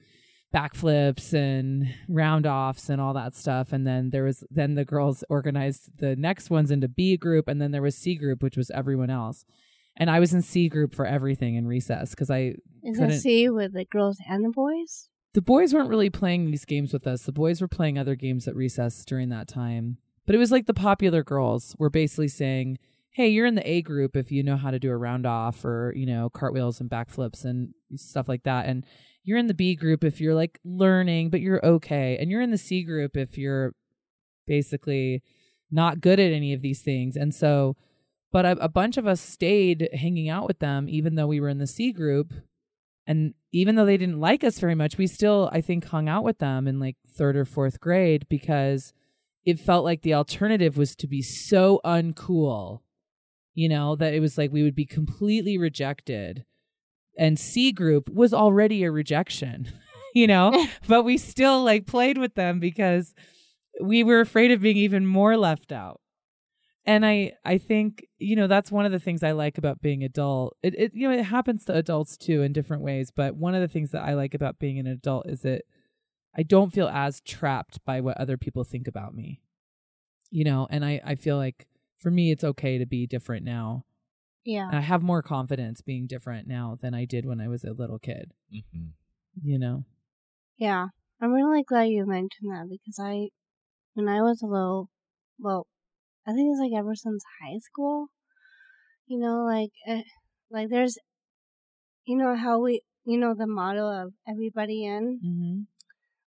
[0.57, 3.73] backflips and round offs and all that stuff.
[3.73, 7.61] And then there was then the girls organized the next ones into B group and
[7.61, 9.45] then there was C group which was everyone else.
[9.99, 13.49] And I was in C group for everything in recess because I Is it C
[13.49, 15.09] with the girls and the boys?
[15.35, 17.25] the boys weren't really playing these games with us.
[17.25, 19.99] The boys were playing other games at recess during that time.
[20.25, 22.79] But it was like the popular girls were basically saying
[23.16, 25.64] hey you're in the A group if you know how to do a round off
[25.64, 28.85] or you know cartwheels and backflips and stuff like that and
[29.26, 32.16] you're in the B group if you're like learning, but you're okay.
[32.18, 33.74] And you're in the C group if you're
[34.46, 35.22] basically
[35.70, 37.16] not good at any of these things.
[37.16, 37.76] And so,
[38.31, 41.48] but a, a bunch of us stayed hanging out with them, even though we were
[41.48, 42.33] in the C group.
[43.05, 46.22] And even though they didn't like us very much, we still, I think, hung out
[46.22, 48.92] with them in like third or fourth grade because
[49.44, 52.81] it felt like the alternative was to be so uncool,
[53.57, 56.45] you know, that it was like we would be completely rejected
[57.19, 59.73] and C group was already a rejection,
[60.14, 63.14] you know, but we still like played with them because
[63.83, 66.01] we were afraid of being even more left out.
[66.85, 70.05] And I, I think, you know, that's one of the things I like about being
[70.05, 70.57] adult.
[70.62, 73.11] It, it, you know, it happens to adults too in different ways.
[73.11, 75.62] But one of the things that I like about being an adult is that
[76.37, 79.40] I don't feel as trapped by what other people think about me,
[80.31, 81.66] you know, and I, I feel like
[81.98, 83.85] for me, it's okay to be different now.
[84.44, 84.68] Yeah.
[84.72, 87.98] I have more confidence being different now than I did when I was a little
[87.98, 88.88] kid, hmm
[89.42, 89.85] you know?
[90.56, 90.87] Yeah.
[91.20, 93.28] I'm really glad you mentioned that because I,
[93.92, 94.88] when I was a little,
[95.38, 95.66] well,
[96.26, 98.06] I think it's like ever since high school,
[99.06, 100.02] you know, like, uh,
[100.50, 100.96] like there's,
[102.06, 105.20] you know, how we, you know, the motto of everybody in.
[105.24, 105.61] Mm-hmm.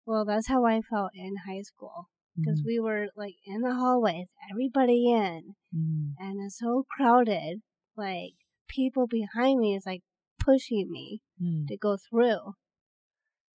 [0.04, 2.68] Well, that's how I felt in high school because Mm-hmm.
[2.68, 6.22] we were like in the hallways, everybody in, Mm-hmm.
[6.22, 7.62] and it's so crowded.
[7.96, 8.34] Like
[8.68, 10.02] people behind me is like
[10.38, 11.66] pushing me Mm-hmm.
[11.66, 12.54] to go through.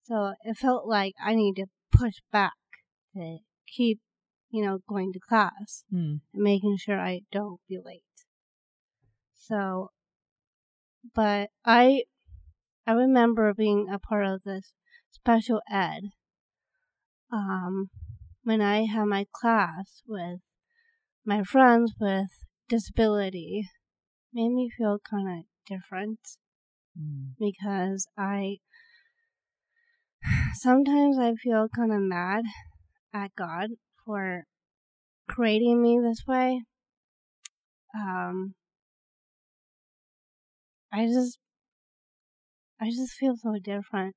[0.04, 2.54] So it felt like I need to push back
[3.16, 4.00] to keep,
[4.50, 6.18] you know, going to class Mm-hmm.
[6.34, 8.04] and making sure I don't be late.
[9.34, 9.90] So,
[11.16, 12.04] but I,
[12.88, 14.72] I remember being a part of this
[15.12, 16.02] special ed.
[17.32, 17.90] Um,
[18.44, 20.40] when I had my class with
[21.26, 22.30] my friends with
[22.68, 23.70] disability,
[24.34, 26.20] made me feel kind of different
[27.00, 27.32] Mm-hmm.
[27.40, 28.58] because I
[30.56, 32.44] sometimes I feel kind of mad
[33.14, 33.70] at God
[34.06, 34.44] for
[35.30, 36.64] creating me this way.
[37.96, 38.56] Um,
[40.92, 41.40] I just,
[42.80, 44.16] I just feel so different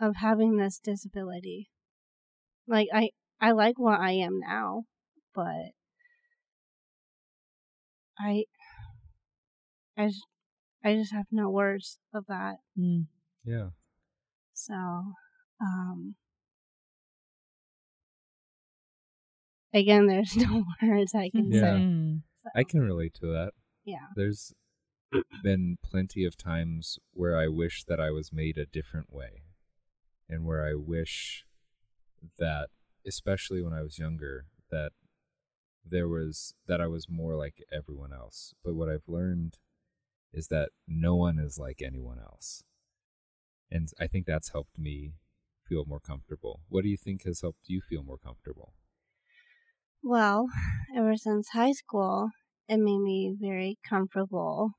[0.00, 1.68] of having this disability.
[2.66, 4.84] Like I, I like what I am now,
[5.34, 5.72] but
[8.18, 8.44] I,
[9.96, 10.26] I just,
[10.84, 12.56] I just have no words of that.
[12.78, 13.02] Mm-hmm.
[13.50, 13.70] Yeah.
[14.54, 14.74] So,
[15.60, 16.14] um,
[19.72, 21.60] again, there's no words I can Yeah.
[21.60, 21.66] say.
[21.66, 22.16] Mm-hmm.
[22.54, 23.52] I can relate to that.
[23.84, 24.06] Yeah.
[24.16, 24.52] There's
[25.42, 29.42] been plenty of times where I wish that I was made a different way.
[30.28, 31.44] And where I wish
[32.38, 32.70] that,
[33.06, 34.92] especially when I was younger, that
[35.84, 38.54] there was, that I was more like everyone else.
[38.64, 39.58] But what I've learned
[40.32, 42.64] is that no one is like anyone else.
[43.70, 45.14] And I think that's helped me
[45.64, 46.60] feel more comfortable.
[46.68, 48.74] What do you think has helped you feel more comfortable?
[50.02, 50.46] Well,
[50.94, 52.28] ever since high school,
[52.68, 54.72] it made me very comfortable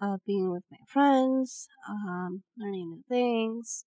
[0.00, 3.84] of being with my friends, um, learning new things,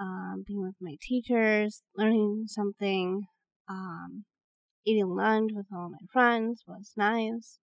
[0.00, 3.24] um, being with my teachers, learning something,
[3.68, 4.24] um,
[4.86, 7.58] eating lunch with all my friends was nice,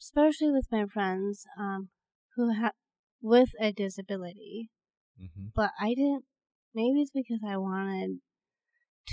[0.00, 1.88] especially with my friends um,
[2.36, 2.72] who have
[3.20, 4.70] with a disability.
[5.20, 5.48] Mm-hmm.
[5.54, 6.24] But I didn't.
[6.74, 8.18] Maybe it's because I wanted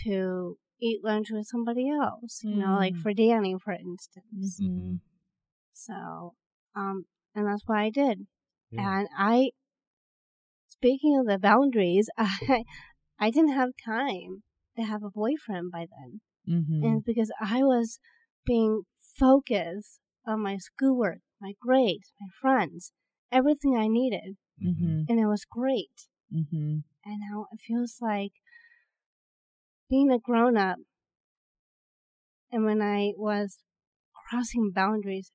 [0.04, 2.42] to eat lunch with somebody else.
[2.44, 3.02] You know, like Mm.
[3.02, 4.60] for Danny, for instance.
[4.62, 4.96] Mm-hmm.
[5.74, 6.34] So,
[6.76, 8.28] um, and that's what I did.
[8.72, 9.00] Yeah.
[9.00, 9.50] And I,
[10.84, 12.64] speaking of the boundaries, I
[13.20, 14.44] I didn't have time
[14.76, 16.86] to have a boyfriend by then, Mm-hmm.
[16.86, 18.00] and because I was
[18.46, 18.82] being
[19.18, 22.92] focused on my schoolwork, my grades, my friends,
[23.32, 25.04] everything I needed, Mm-hmm.
[25.08, 26.10] and it was great.
[26.34, 26.80] Mm-hmm.
[27.06, 28.34] And now it feels like
[29.90, 30.80] being a grown up.
[32.52, 33.60] And when I was
[34.14, 35.32] crossing boundaries,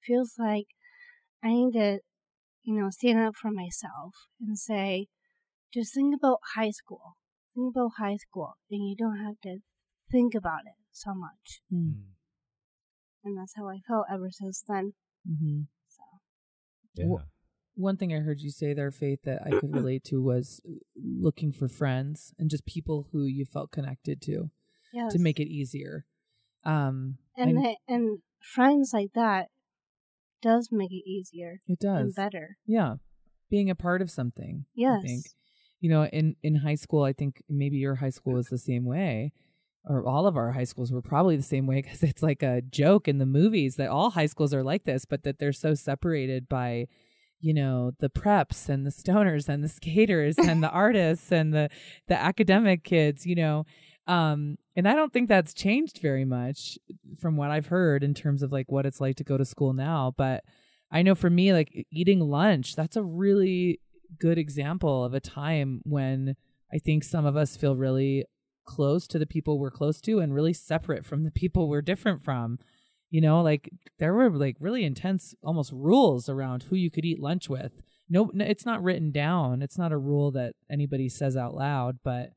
[0.00, 0.66] it feels like
[1.42, 1.98] I need to,
[2.64, 5.08] you know, stand up for myself and say,
[5.72, 7.16] just think about high school.
[7.54, 9.58] Think about high school, and you don't have to
[10.10, 11.60] think about it so much.
[11.72, 12.00] Mm-hmm.
[13.24, 14.94] And that's how I felt ever since then.
[15.28, 15.60] Mm-hmm.
[15.88, 16.02] So,
[16.94, 17.06] Yeah.
[17.06, 17.22] Wha-
[17.76, 20.60] One thing I heard you say there, Faith, that I could relate to was
[20.96, 24.50] looking for friends and just people who you felt connected to
[24.92, 25.12] yes.
[25.12, 26.06] to make it easier.
[26.64, 29.48] Um, and I- the, and friends like that
[30.44, 32.14] does make it easier it and does.
[32.14, 32.58] better.
[32.66, 32.96] Yeah,
[33.50, 34.66] being a part of something.
[34.74, 35.00] Yes.
[35.02, 35.24] I think
[35.80, 37.02] you know in in high school.
[37.02, 39.32] I think maybe your high school was the same way,
[39.84, 42.60] or all of our high schools were probably the same way because it's like a
[42.60, 45.74] joke in the movies that all high schools are like this, but that they're so
[45.74, 46.86] separated by
[47.40, 51.68] you know the preps and the stoners and the skaters and the artists and the
[52.08, 53.66] the academic kids you know
[54.06, 56.78] um and i don't think that's changed very much
[57.18, 59.72] from what i've heard in terms of like what it's like to go to school
[59.72, 60.44] now but
[60.90, 63.80] i know for me like eating lunch that's a really
[64.18, 66.36] good example of a time when
[66.72, 68.24] i think some of us feel really
[68.64, 72.22] close to the people we're close to and really separate from the people we're different
[72.22, 72.58] from.
[73.10, 77.20] You know like there were like really intense almost rules around who you could eat
[77.20, 77.72] lunch with.
[78.08, 79.62] No it's not written down.
[79.62, 82.30] It's not a rule that anybody says out loud but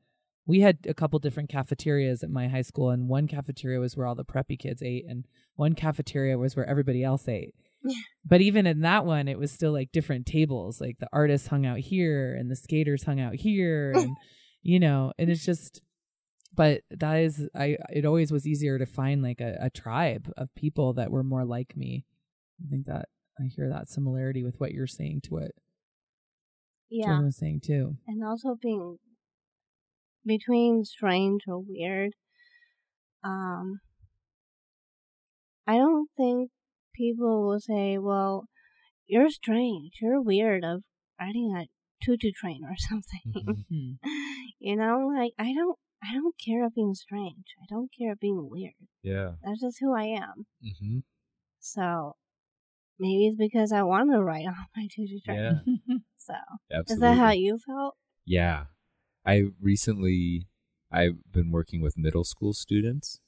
[0.48, 4.06] we had a couple different cafeterias at my high school and one cafeteria was where
[4.06, 7.54] all the preppy kids ate and one cafeteria was where everybody else ate
[8.24, 11.64] but even in that one it was still like different tables like the artists hung
[11.64, 14.16] out here and the skaters hung out here and
[14.62, 15.82] you know and it's just
[16.54, 20.52] but that is i it always was easier to find like a, a tribe of
[20.56, 22.04] people that were more like me
[22.64, 25.54] i think that i hear that similarity with what you're saying to it.
[26.90, 27.06] Yeah.
[27.06, 28.98] jordan was saying too and also being
[30.28, 32.12] between strange or weird.
[33.24, 33.80] Um,
[35.66, 36.50] I don't think
[36.94, 38.46] people will say, "Well,
[39.06, 40.84] you're strange, you're weird," of
[41.20, 41.66] riding a
[42.04, 43.24] tutu train or something.
[43.26, 43.64] Mhm.
[43.68, 43.92] Hmm.
[44.60, 47.46] you know, like I don't, I don't care of being strange.
[47.60, 48.74] I don't care of being weird.
[49.02, 49.32] Yeah.
[49.42, 50.46] That's just who I am.
[50.64, 50.98] Mm-hmm.
[51.58, 52.14] So
[53.00, 55.38] maybe it's because I want to ride on my tutu train.
[55.88, 55.96] Yeah.
[56.18, 56.34] So
[56.70, 56.94] Absolutely.
[56.94, 57.96] is that how you felt?
[58.24, 58.64] Yeah.
[59.26, 60.46] I recently
[60.90, 63.20] I've been working with middle school students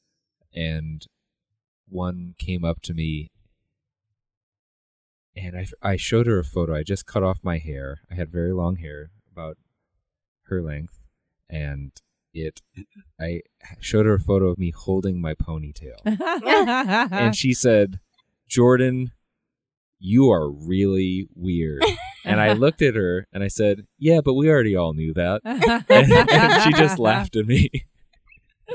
[0.54, 1.06] and
[1.88, 3.28] one came up to me
[5.36, 6.74] and I, I showed her a photo.
[6.74, 8.00] I just cut off my hair.
[8.10, 9.56] I had very long hair, about
[10.44, 11.00] her length,
[11.48, 11.92] and
[12.32, 12.60] it
[13.20, 13.42] I
[13.80, 16.00] showed her a photo of me holding my ponytail.
[17.12, 18.00] and she said,
[18.48, 19.12] "Jordan,
[20.00, 21.84] you are really weird."
[22.22, 25.40] And I looked at her and I said, "Yeah, but we already all knew that."
[25.88, 27.70] and she just laughed at me.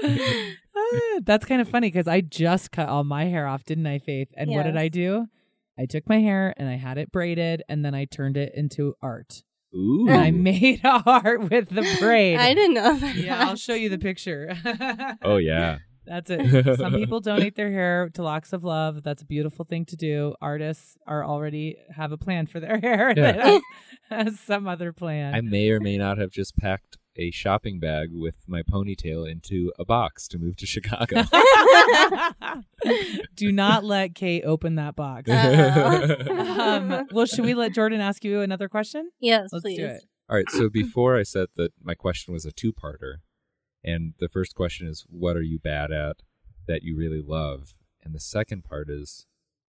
[0.04, 4.00] Ah, That's kind of funny because I just cut all my hair off, didn't I,
[4.00, 4.30] Faith?
[4.36, 4.82] And what did Yes.
[4.82, 5.28] I do?
[5.78, 8.96] I took my hair and I had it braided and then I turned it into
[9.02, 9.44] art.
[9.76, 10.08] Ooh.
[10.10, 12.38] And I made a heart with the braid.
[12.40, 13.16] I didn't know that.
[13.16, 14.56] yeah, I'll show you the picture.
[15.22, 15.80] oh yeah.
[16.08, 16.78] That's it.
[16.78, 19.04] Some people donate their hair to Locks of Love.
[19.04, 20.36] That's a beautiful thing to do.
[20.42, 23.32] Artists are already have a plan for their hair Yeah.
[23.32, 23.62] that has,
[24.10, 25.34] has some other plan.
[25.36, 29.72] I may or may not have just packed a shopping bag with my ponytail into
[29.80, 31.24] a box to move to Chicago.
[33.36, 35.30] Do not let Kate open that box.
[35.30, 39.10] Um, well, should we let Jordan ask you another question?
[39.20, 39.78] yes, Let's please.
[39.78, 40.04] do it.
[40.30, 43.18] All right, so before I said that my question was a two-parter,
[43.86, 46.18] and the first question is what are you bad at
[46.68, 47.76] that you really love?
[48.04, 49.28] And the second part is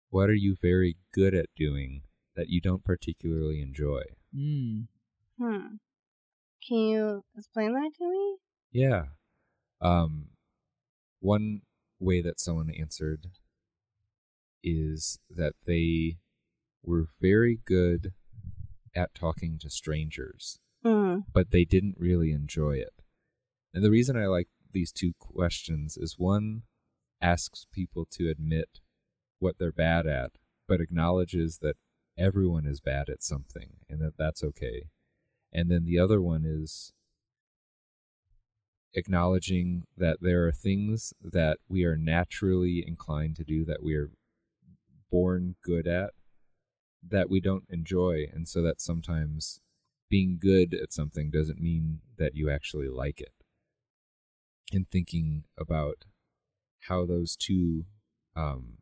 [0.09, 2.03] what are you very good at doing
[2.35, 4.01] that you don't particularly enjoy?
[4.35, 4.87] Mm.
[5.39, 5.75] Hmm.
[6.67, 8.35] Can you explain that to me?
[8.71, 9.05] Yeah.
[9.79, 10.27] Um
[11.19, 11.61] one
[11.99, 13.27] way that someone answered
[14.63, 16.17] is that they
[16.83, 18.13] were very good
[18.95, 21.19] at talking to strangers, Hmm.
[21.33, 23.00] but they didn't really enjoy it.
[23.73, 26.63] And the reason I like these two questions is one
[27.21, 28.79] asks people to admit
[29.39, 30.31] what they're bad at,
[30.67, 31.75] but acknowledges that
[32.17, 34.83] everyone is bad at something and that that's okay.
[35.53, 36.93] And then the other one is
[38.93, 44.11] acknowledging that there are things that we are naturally inclined to do that we are
[45.09, 46.11] born good at
[47.07, 49.59] that we don't enjoy and so that sometimes
[50.09, 53.40] being good at something doesn't mean that you actually like it.
[54.71, 56.05] And thinking about
[56.87, 57.85] how those two
[58.35, 58.79] um,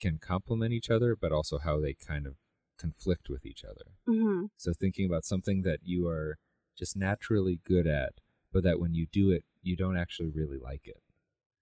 [0.00, 2.36] can complement each other, but also how they kind of
[2.78, 3.96] conflict with each other.
[4.06, 6.38] hmm So thinking about something that you are
[6.76, 8.14] just naturally good at,
[8.52, 11.02] but that when you do it, you don't actually really like it.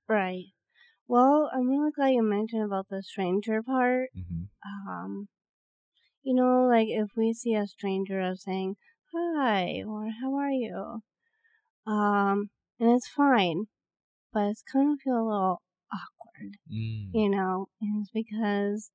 [0.08, 0.46] Right.
[1.08, 4.10] Well, I'm really glad you mentioned about the stranger part.
[4.14, 5.28] hmm Um,
[6.22, 8.76] you know, like if we see a stranger of saying
[9.12, 11.02] hi or how are you,
[11.86, 12.50] um,
[12.80, 13.66] and it's fine,
[14.32, 15.62] but it's kind of feel a little
[15.92, 17.10] awkward, Mm.
[17.12, 18.90] you know, and it's because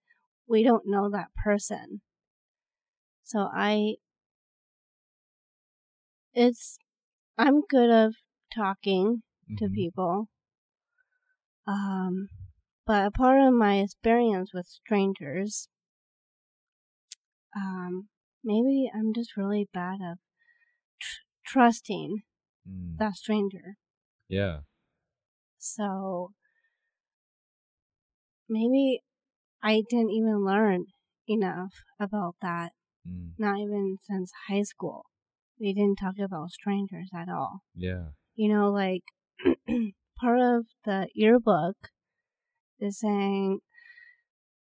[0.48, 2.02] we don't know that person.
[3.24, 3.96] So I,
[6.34, 6.78] it's,
[7.38, 8.16] I'm good of
[8.54, 9.24] talking
[9.58, 9.74] to Mhm.
[9.74, 10.30] people.
[11.68, 12.30] Um,
[12.86, 15.68] but a part of my experience with strangers,
[17.56, 18.10] um,
[18.44, 20.18] maybe I'm just really bad at
[21.00, 22.24] tr- trusting
[22.68, 22.98] Mm.
[22.98, 23.76] that stranger.
[24.28, 24.60] Yeah.
[25.58, 26.32] So
[28.50, 29.02] maybe
[29.62, 30.86] I didn't even learn
[31.28, 32.72] enough about that.
[33.08, 33.32] Mm.
[33.38, 35.06] Not even since high school.
[35.60, 37.62] We didn't talk about strangers at all.
[37.76, 38.10] Yeah.
[38.36, 39.04] you know, like
[40.20, 41.76] part of the yearbook
[42.80, 43.60] is saying,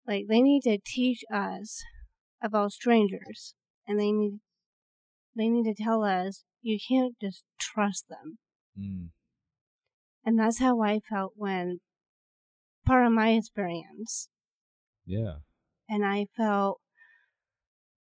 [0.06, 1.82] like, they need to teach us
[2.42, 3.54] about strangers,
[3.86, 4.40] and they need
[5.36, 8.38] they need to tell us you can't just trust them,
[8.78, 9.10] Mm.
[10.24, 11.80] and that's how I felt when
[12.86, 14.28] part of my experience,
[15.04, 15.38] Yeah.
[15.88, 16.80] and I felt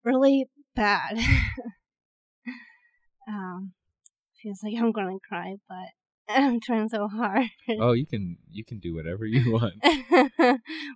[0.03, 0.45] really
[0.75, 1.17] bad.
[3.27, 3.73] um,
[4.41, 5.89] feels like I'm gonna cry, but
[6.29, 7.47] I'm trying so hard.
[7.79, 9.73] Oh, you can you can do whatever you want.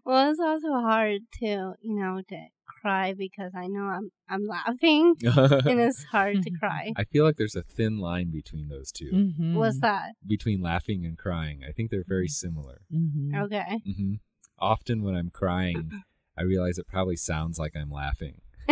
[0.05, 2.45] well, it's also hard to, you know, to
[2.83, 6.91] cry because I know I'm I'm laughing and it's hard to cry.
[6.95, 9.53] I feel like there's a thin line between those 2 Mhm.
[9.55, 10.11] What's that?
[10.27, 11.61] between laughing and crying.
[11.67, 12.81] I think they're very similar.
[12.93, 13.43] Mhm.
[13.45, 13.79] Okay.
[13.85, 14.13] hmm
[14.59, 15.91] Often when I'm crying,
[16.37, 18.35] I realize it probably sounds like I'm laughing.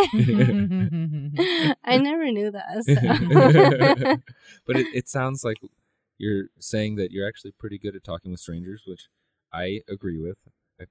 [1.84, 2.84] I never knew that.
[2.86, 4.18] So.
[4.66, 5.58] but it, it sounds like
[6.18, 9.08] you're saying that you're actually pretty good at talking with strangers, which
[9.52, 10.38] I agree with.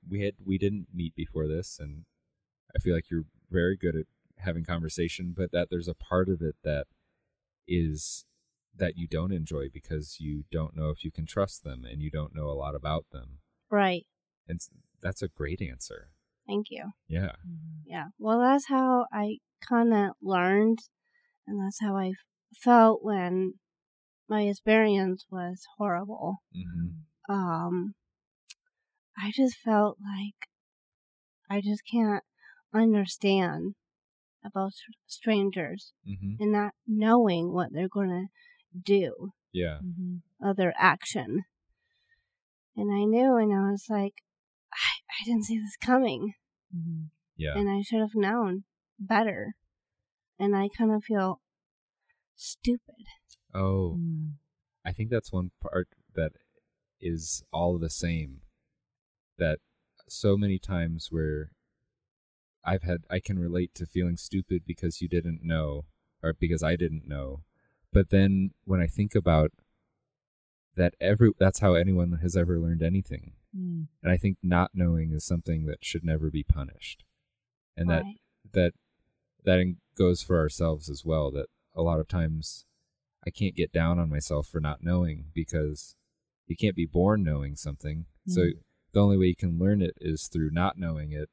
[0.08, 2.04] We had we didn't meet before this, and
[2.74, 4.06] I feel like you're very good at
[4.38, 5.34] having conversation.
[5.36, 6.86] But that there's a part of it that
[7.66, 8.24] is
[8.76, 12.10] that you don't enjoy because you don't know if you can trust them and you
[12.10, 13.38] don't know a lot about them.
[13.70, 14.06] right.
[14.48, 14.60] And
[15.02, 16.10] that's a great answer.
[16.46, 16.90] Thank you.
[17.08, 17.32] Yeah.
[17.84, 18.06] Yeah.
[18.18, 20.78] Well, that's how I kind of learned,
[21.46, 22.12] and that's how I
[22.56, 23.54] felt when
[24.28, 26.38] my experience was horrible.
[26.54, 26.88] hmm
[27.28, 27.94] um
[29.16, 30.48] I just felt like
[31.50, 32.24] I just can't
[32.72, 33.74] understand
[34.44, 39.78] about str- strangers hmm and not knowing what they're going to do Yeah.
[39.84, 40.22] Mhm.
[40.40, 41.44] of their action.
[42.76, 44.14] And I knew and I was like
[44.72, 46.34] I, I didn't see this coming
[46.74, 47.10] Mhm.
[47.36, 47.56] Yeah.
[47.56, 48.64] and I should have known
[48.98, 49.54] better.
[50.38, 51.40] And I kind of feel
[52.36, 53.04] stupid.
[53.52, 53.96] Oh.
[53.98, 54.34] Mm.
[54.84, 56.32] I think that's one part that
[57.00, 58.40] is all the same.
[59.36, 59.58] That
[60.08, 61.50] so many times where
[62.64, 65.86] I've had, I can relate to feeling stupid because you didn't know,
[66.22, 67.42] or because I didn't know.
[67.92, 69.50] But then when I think about
[70.76, 73.32] that, every that's how anyone has ever learned anything.
[73.56, 73.88] Mm.
[74.02, 77.04] And I think not knowing is something that should never be punished.
[77.76, 78.20] And that Right.
[78.52, 78.74] that
[79.44, 82.66] that goes for ourselves as well that a lot of times
[83.26, 85.96] I can't get down on myself for not knowing because
[86.46, 88.06] you can't be born knowing something.
[88.26, 88.62] So Mm.
[88.92, 91.30] the only way you can learn it is through not knowing it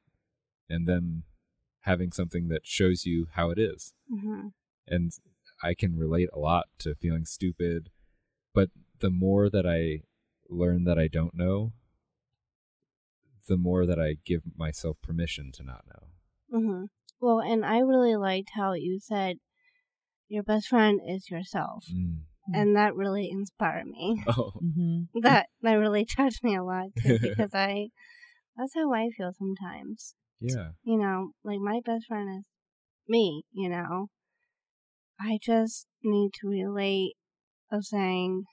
[0.68, 1.22] and then
[1.80, 3.92] having something that shows you how it is.
[4.10, 4.48] hmm
[4.86, 5.12] And
[5.62, 7.90] I can relate a lot to feeling stupid,
[8.54, 10.02] but the more that I
[10.48, 11.72] learn that I don't know,
[13.48, 16.58] the more that I give myself permission to not know.
[16.60, 16.84] hmm
[17.20, 19.38] Well, and I really liked how you said
[20.28, 21.84] your best friend is yourself.
[21.92, 22.20] Mm.
[22.52, 24.22] and that really inspired me.
[24.36, 25.08] Oh, Mhm.
[25.22, 27.88] that that really touched me a lot too because I
[28.56, 30.14] that's how I feel sometimes.
[30.40, 30.70] Yeah.
[30.82, 32.46] You know, like my best friend is
[33.08, 34.08] me, you know.
[35.20, 37.14] I just need to relate
[37.72, 38.44] of saying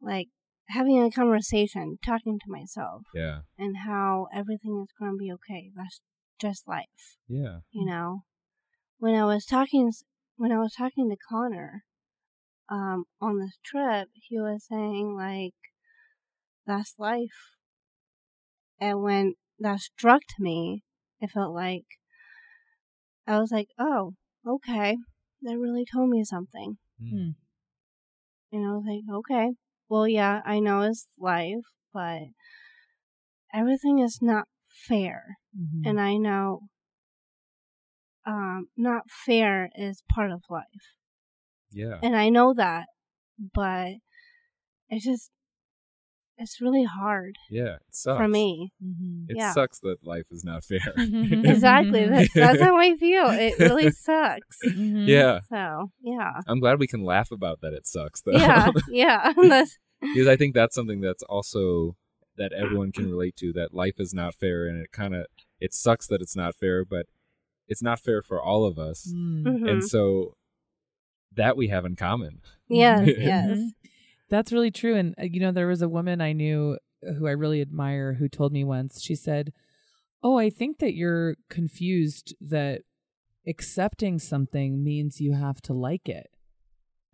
[0.00, 0.28] like
[0.68, 3.40] having a conversation, talking to myself Yeah.
[3.56, 5.70] and how everything is going to be okay.
[5.74, 6.00] That's
[6.40, 7.60] just life, Yeah.
[7.70, 8.22] you know.
[8.98, 9.92] When I was talking
[10.36, 11.84] when I was talking to Connor
[12.68, 15.54] um, on this trip, he was saying like,
[16.66, 17.56] "That's life,"
[18.80, 20.82] and when that struck me,
[21.20, 21.84] it felt like
[23.26, 24.14] I was like, "Oh,
[24.46, 24.96] okay,
[25.42, 26.78] that really told me something.
[27.02, 27.34] Mm.
[28.52, 29.52] And I was like, okay,
[29.88, 32.22] well, yeah, I know it's life, but
[33.52, 34.48] everything is not
[34.88, 35.36] fair.
[35.56, 35.82] Mhm.
[35.86, 36.60] And I know
[38.26, 40.64] um, not fair is part of life.
[41.70, 41.98] Yeah.
[42.02, 42.86] And I know that,
[43.54, 43.92] but
[44.90, 45.30] it just,
[46.40, 47.74] it's really hard Yeah.
[47.76, 48.18] It sucks.
[48.18, 48.72] for me.
[48.82, 49.26] Mhm.
[49.28, 49.52] It Yeah.
[49.52, 50.94] sucks that life is not fair.
[50.96, 52.06] Exactly.
[52.06, 53.26] That, that's how I feel.
[53.30, 54.58] It really sucks.
[54.66, 55.06] Mhm.
[55.08, 55.40] yeah.
[55.48, 56.40] So, yeah.
[56.46, 58.32] I'm glad we can laugh about that it sucks though.
[58.32, 58.70] Yeah.
[58.88, 59.32] Yeah.
[59.36, 61.96] That's, because I think that's something that's also
[62.36, 65.26] that everyone can relate to that life is not fair and it kind of
[65.60, 67.06] it sucks that it's not fair but
[67.66, 69.42] it's not fair for all of us Mm.
[69.42, 69.68] mhm.
[69.70, 70.34] and so
[71.34, 73.58] that we have in common Yes, yes.
[74.28, 74.94] That's really true.
[74.94, 78.28] And, uh, you know, there was a woman I knew who I really admire who
[78.28, 79.52] told me once, she said,
[80.22, 82.82] Oh, I think that you're confused that
[83.46, 86.26] accepting something means you have to like it.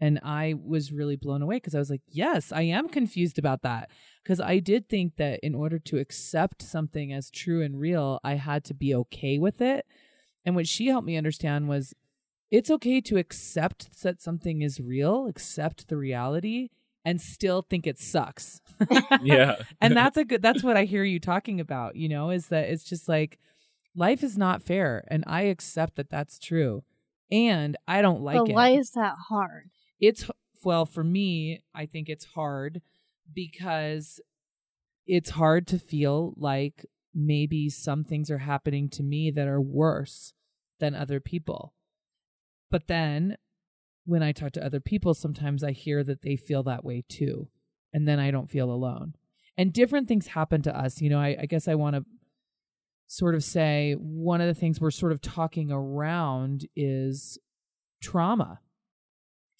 [0.01, 3.63] And I was really blown away because I was like, Yes, I am confused about
[3.63, 3.91] that.
[4.23, 8.35] Because I did think that in order to accept something as true and real, I
[8.35, 9.87] had to be okay with it.
[10.45, 11.95] And what she helped me understand was
[12.51, 16.71] it's okay to accept that something is real, accept the reality,
[17.05, 18.61] and still think it sucks.
[19.23, 22.49] yeah and that's a good that's what I hear you talking about, you know, is
[22.49, 23.39] that it's just like
[23.95, 26.85] life is not fair and I accept that that's true.
[27.31, 28.55] And I don't like but it.
[28.55, 29.71] why is that hard?
[30.01, 30.29] it's
[30.65, 32.81] well for me, I think it's hard
[33.33, 34.21] because
[35.07, 40.33] it's hard to feel like maybe some things are happening to me that are worse
[40.81, 41.75] than other people.
[42.71, 43.37] But then
[44.05, 47.49] when I talk to other people, sometimes I hear that they feel that way too.
[47.93, 49.15] And then I don't feel alone.
[49.57, 51.01] And different things happen to us.
[51.01, 52.05] You know, I, I guess I want to
[53.07, 57.39] sort of say one of the things we're sort of talking around is
[58.03, 58.61] trauma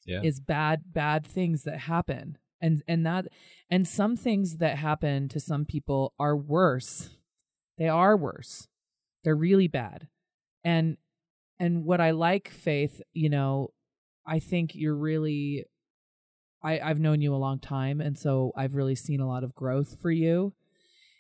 [0.07, 3.27] yeah is bad bad things that happen and and that
[3.71, 7.11] and some things that happen to some people are worse
[7.79, 8.69] they are worse
[9.23, 10.09] they're really bad
[10.65, 10.97] and
[11.59, 13.71] and what i like faith you know
[14.27, 15.65] i think you're really
[16.63, 19.55] i i've known you a long time and so i've really seen a lot of
[19.55, 20.53] growth for you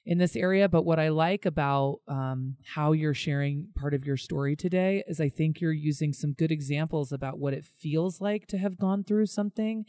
[0.06, 4.16] in this area but what i like about um, how you're sharing part of your
[4.16, 8.46] story today is i think you're using some good examples about what it feels like
[8.46, 9.84] to have gone through something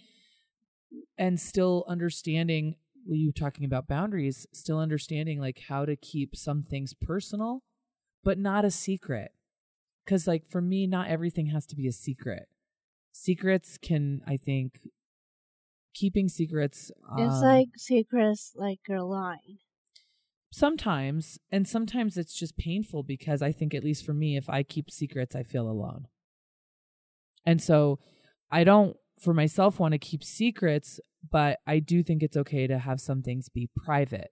[1.18, 2.76] and still understanding
[3.08, 7.62] you talking about boundaries still understanding like how to keep some things personal
[8.26, 9.32] but not a secret.
[10.04, 12.50] Because like for me not everything has to be a secret
[13.18, 14.80] secrets can i think
[15.94, 19.60] keeping secrets It's um, like secrets, like you're lying.
[20.52, 24.64] sometimes and sometimes it's just painful because i think at least for me if i
[24.64, 26.08] keep secrets i feel alone.
[27.46, 28.00] And so
[28.52, 31.00] i don't for myself want to keep secrets
[31.32, 34.32] but i do think it's okay to have some things be private.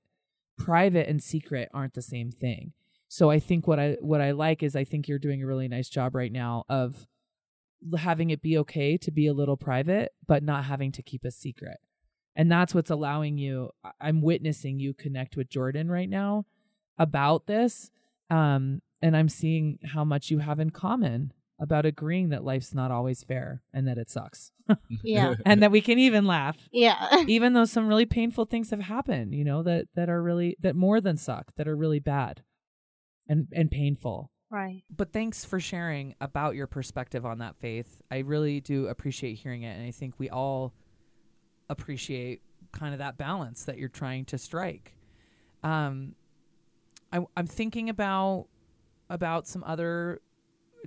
[0.58, 2.74] Private and secret aren't the same thing.
[3.08, 5.70] So i think what i what i like is i think you're doing a really
[5.70, 7.08] nice job right now of
[7.98, 11.32] having it be okay to be a little private but not having to keep a
[11.32, 11.78] secret
[12.36, 16.46] and that's what's allowing you I- i'm witnessing you connect with jordan right now
[16.98, 17.92] about this
[18.30, 22.92] um and i'm seeing how much you have in common about agreeing that life's not
[22.92, 24.52] always fair and that it sucks
[25.04, 25.36] Yeah.
[25.46, 27.24] and that we can even laugh Yeah.
[27.28, 30.76] even though some really painful things have happened you know that that are really that
[30.76, 32.44] more than suck that are really bad
[33.28, 34.84] and and painful right.
[34.96, 38.02] But thanks for sharing about your perspective on that faith.
[38.12, 39.76] I really do appreciate hearing it.
[39.78, 40.74] And I think we all
[41.70, 42.42] appreciate
[42.72, 44.96] kind of that balance that you're trying to strike.
[45.64, 46.16] Um,
[47.12, 48.48] I, I'm thinking about
[49.10, 50.22] about some other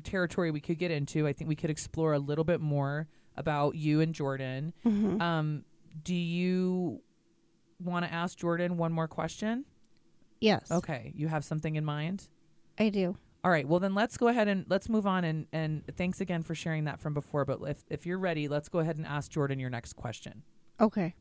[0.03, 1.27] territory we could get into.
[1.27, 4.73] I think we could explore a little bit more about you and Jordan.
[4.83, 5.64] hmm Um,
[6.03, 7.01] do you
[7.83, 9.64] want to ask Jordan one more question?
[10.41, 10.71] yes.
[10.71, 12.29] Okay, you have something in mind?
[12.79, 13.17] I do.
[13.47, 13.68] All right.
[13.68, 15.22] Well, then let's go ahead and let's move on.
[15.22, 17.44] And, and thanks again for sharing that from before.
[17.44, 20.42] But if, if you're ready, let's go ahead and ask Jordan your next question.
[20.80, 21.14] Okay.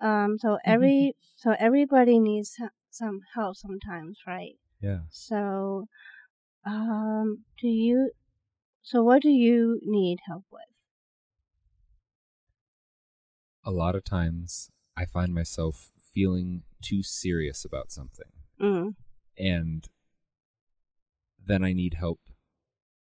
[0.00, 0.36] Um.
[0.40, 4.54] So every so everybody needs h- some help sometimes, right?
[4.80, 5.86] yeah So,
[6.66, 8.10] um, do you?
[8.82, 10.62] So what do you need help with?
[13.64, 18.26] a lot of times i find myself feeling too serious about something
[18.60, 18.96] Mm.
[19.38, 19.86] and
[21.46, 22.20] then i need help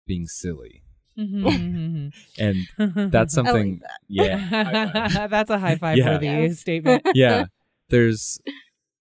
[0.05, 0.83] being silly
[1.17, 2.13] Mhm.
[2.37, 2.67] and
[3.11, 3.99] that's I like something that.
[4.07, 5.27] yeah.
[5.27, 6.13] That's a high five Yeah.
[6.13, 6.59] for the Yes.
[6.59, 7.03] statement.
[7.13, 7.45] yeah
[7.89, 8.39] there's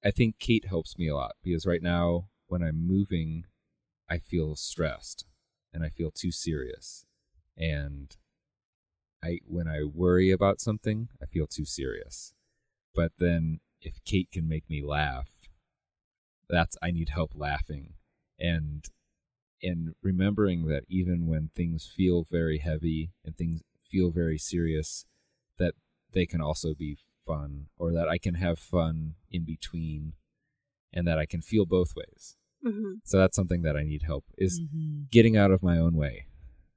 [0.04, 3.44] i think kate helps me a lot because right now when i'm moving
[4.08, 5.26] i feel stressed
[5.74, 7.04] and I feel too serious.
[7.58, 8.16] And
[9.22, 12.32] I when I worry about something, I feel too serious.
[12.94, 15.28] But then if Kate can make me laugh,
[16.48, 17.94] that's I need help laughing.
[18.38, 18.86] And
[19.62, 25.06] and remembering that even when things feel very heavy and things feel very serious,
[25.58, 25.74] that
[26.12, 30.12] they can also be fun or that I can have fun in between
[30.92, 32.36] and that I can feel both ways.
[32.62, 35.10] hmm So that's something that I need help is Mhm.
[35.10, 36.26] getting out of my own way.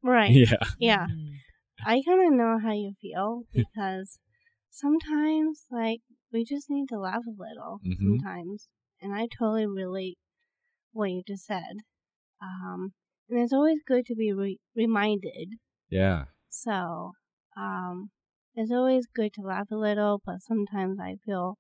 [0.02, 0.32] Right.
[0.32, 0.64] Yeah.
[0.78, 1.08] Yeah.
[1.08, 1.40] Mhm.
[1.86, 4.20] I kind of know how you feel because
[4.70, 6.02] sometimes, like,
[6.32, 7.98] we just need to laugh a little Mhm.
[7.98, 8.68] sometimes.
[9.02, 10.18] And I totally relate
[10.92, 11.78] what you just said.
[12.42, 12.94] Um,
[13.30, 15.56] and it's always good to be re- reminded.
[15.90, 16.26] Yeah.
[16.50, 17.14] So,
[17.58, 18.10] um,
[18.56, 21.58] it's always good to laugh a little, but sometimes I feel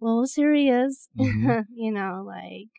[0.00, 1.08] a little serious.
[1.18, 1.64] Mhm.
[1.74, 2.70] you know, like,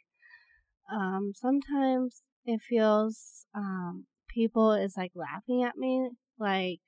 [0.92, 6.10] um, sometimes it feels, um, people is like laughing at me.
[6.40, 6.80] Like,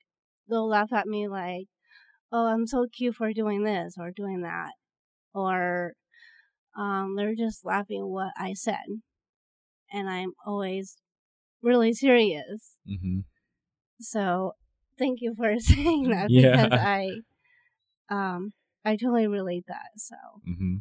[0.48, 1.66] they'll laugh at me like,
[2.32, 4.72] oh, I'm so cute for doing this or doing that.
[5.34, 5.92] Or,
[6.76, 9.00] um, they're just laughing what I said.
[9.94, 10.96] And I'm always
[11.62, 12.76] really serious.
[12.86, 13.20] hmm
[14.00, 14.52] So
[14.98, 16.66] thank you for saying that Yeah.
[16.66, 17.10] because I,
[18.10, 18.52] um,
[18.84, 19.90] I totally relate that.
[19.96, 20.76] So hmm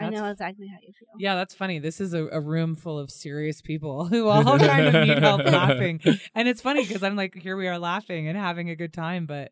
[0.00, 1.08] I know exactly how you feel.
[1.18, 1.80] Yeah, that's funny.
[1.80, 5.44] This is a, a room full of serious people who all kind of need help
[5.44, 6.00] laughing.
[6.36, 9.26] And it's funny because I'm like, here we are laughing and having a good time.
[9.26, 9.50] But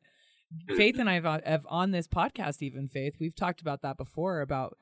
[0.76, 4.40] Faith and I have, have on this podcast, even Faith, we've talked about that before
[4.40, 4.76] about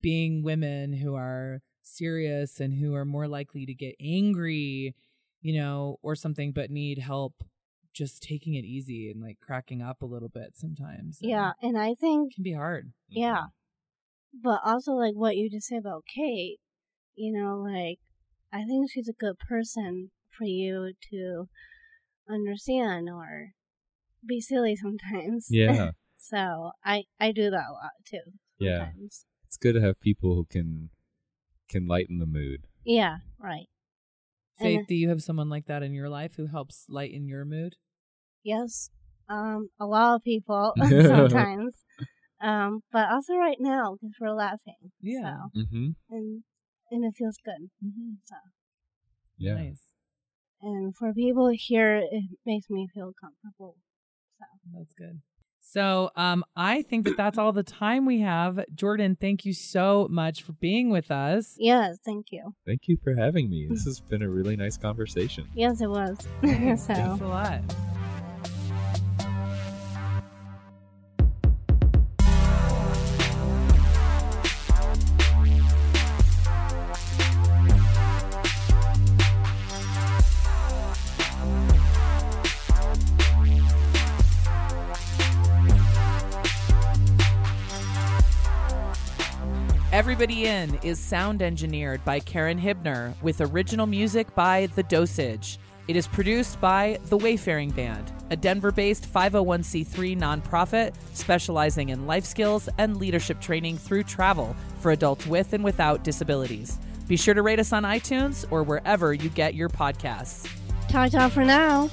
[0.00, 4.94] being women who are serious and who are more likely to get angry,
[5.40, 7.34] you know, or something, but need help
[7.94, 11.18] just taking it easy and like cracking up a little bit sometimes.
[11.20, 12.92] Yeah, and I think It can be hard.
[13.08, 14.38] yeah, mm-hmm.
[14.42, 16.58] but also like what you just said about Kate,
[17.16, 17.98] you know, like
[18.52, 21.48] I think she's a good person for you to
[22.28, 23.48] understand or
[24.26, 25.48] be silly sometimes.
[25.50, 25.90] Yeah.
[26.16, 28.32] so I I do that a lot too.
[28.58, 28.90] Yeah.
[29.44, 30.90] It's good to have people who can
[31.68, 32.66] can lighten the mood.
[32.84, 33.18] Yeah.
[33.38, 33.66] Right.
[34.60, 37.44] And- Faith, do you have someone like that in your life who helps lighten your
[37.44, 37.74] mood?
[38.42, 38.90] Yes.
[39.28, 41.76] Um, a lot of people sometimes.
[42.40, 44.92] Um, but also right now because we're laughing.
[45.00, 45.34] Yeah.
[45.54, 45.86] So, Mm-hmm.
[46.10, 46.42] and
[46.90, 47.68] and it feels good.
[47.84, 48.12] Mm-hmm.
[48.24, 48.36] So
[49.36, 49.54] Yeah.
[49.54, 49.82] Nice.
[50.62, 53.76] and for people here, it makes me feel comfortable.
[54.38, 54.46] So
[54.76, 55.20] That's good.
[55.60, 58.64] So, um, I think that that's all the time we have.
[58.74, 61.54] Jordan, thank you so much for being with us.
[61.58, 62.54] yes, thank you.
[62.66, 63.66] Thank you for having me.
[63.68, 65.48] This has been a really nice conversation.
[65.54, 66.16] Yes, it was.
[66.42, 67.60] Thanks so a lot.
[90.18, 95.60] Everybody In is sound engineered by Karen Hibner with original music by The Dosage.
[95.86, 102.24] It is produced by The Wayfaring Band, a Denver based 501c3 nonprofit specializing in life
[102.24, 106.80] skills and leadership training through travel for adults with and without disabilities.
[107.06, 110.52] Be sure to rate us on iTunes or wherever you get your podcasts.
[110.88, 111.88] ta ta for now.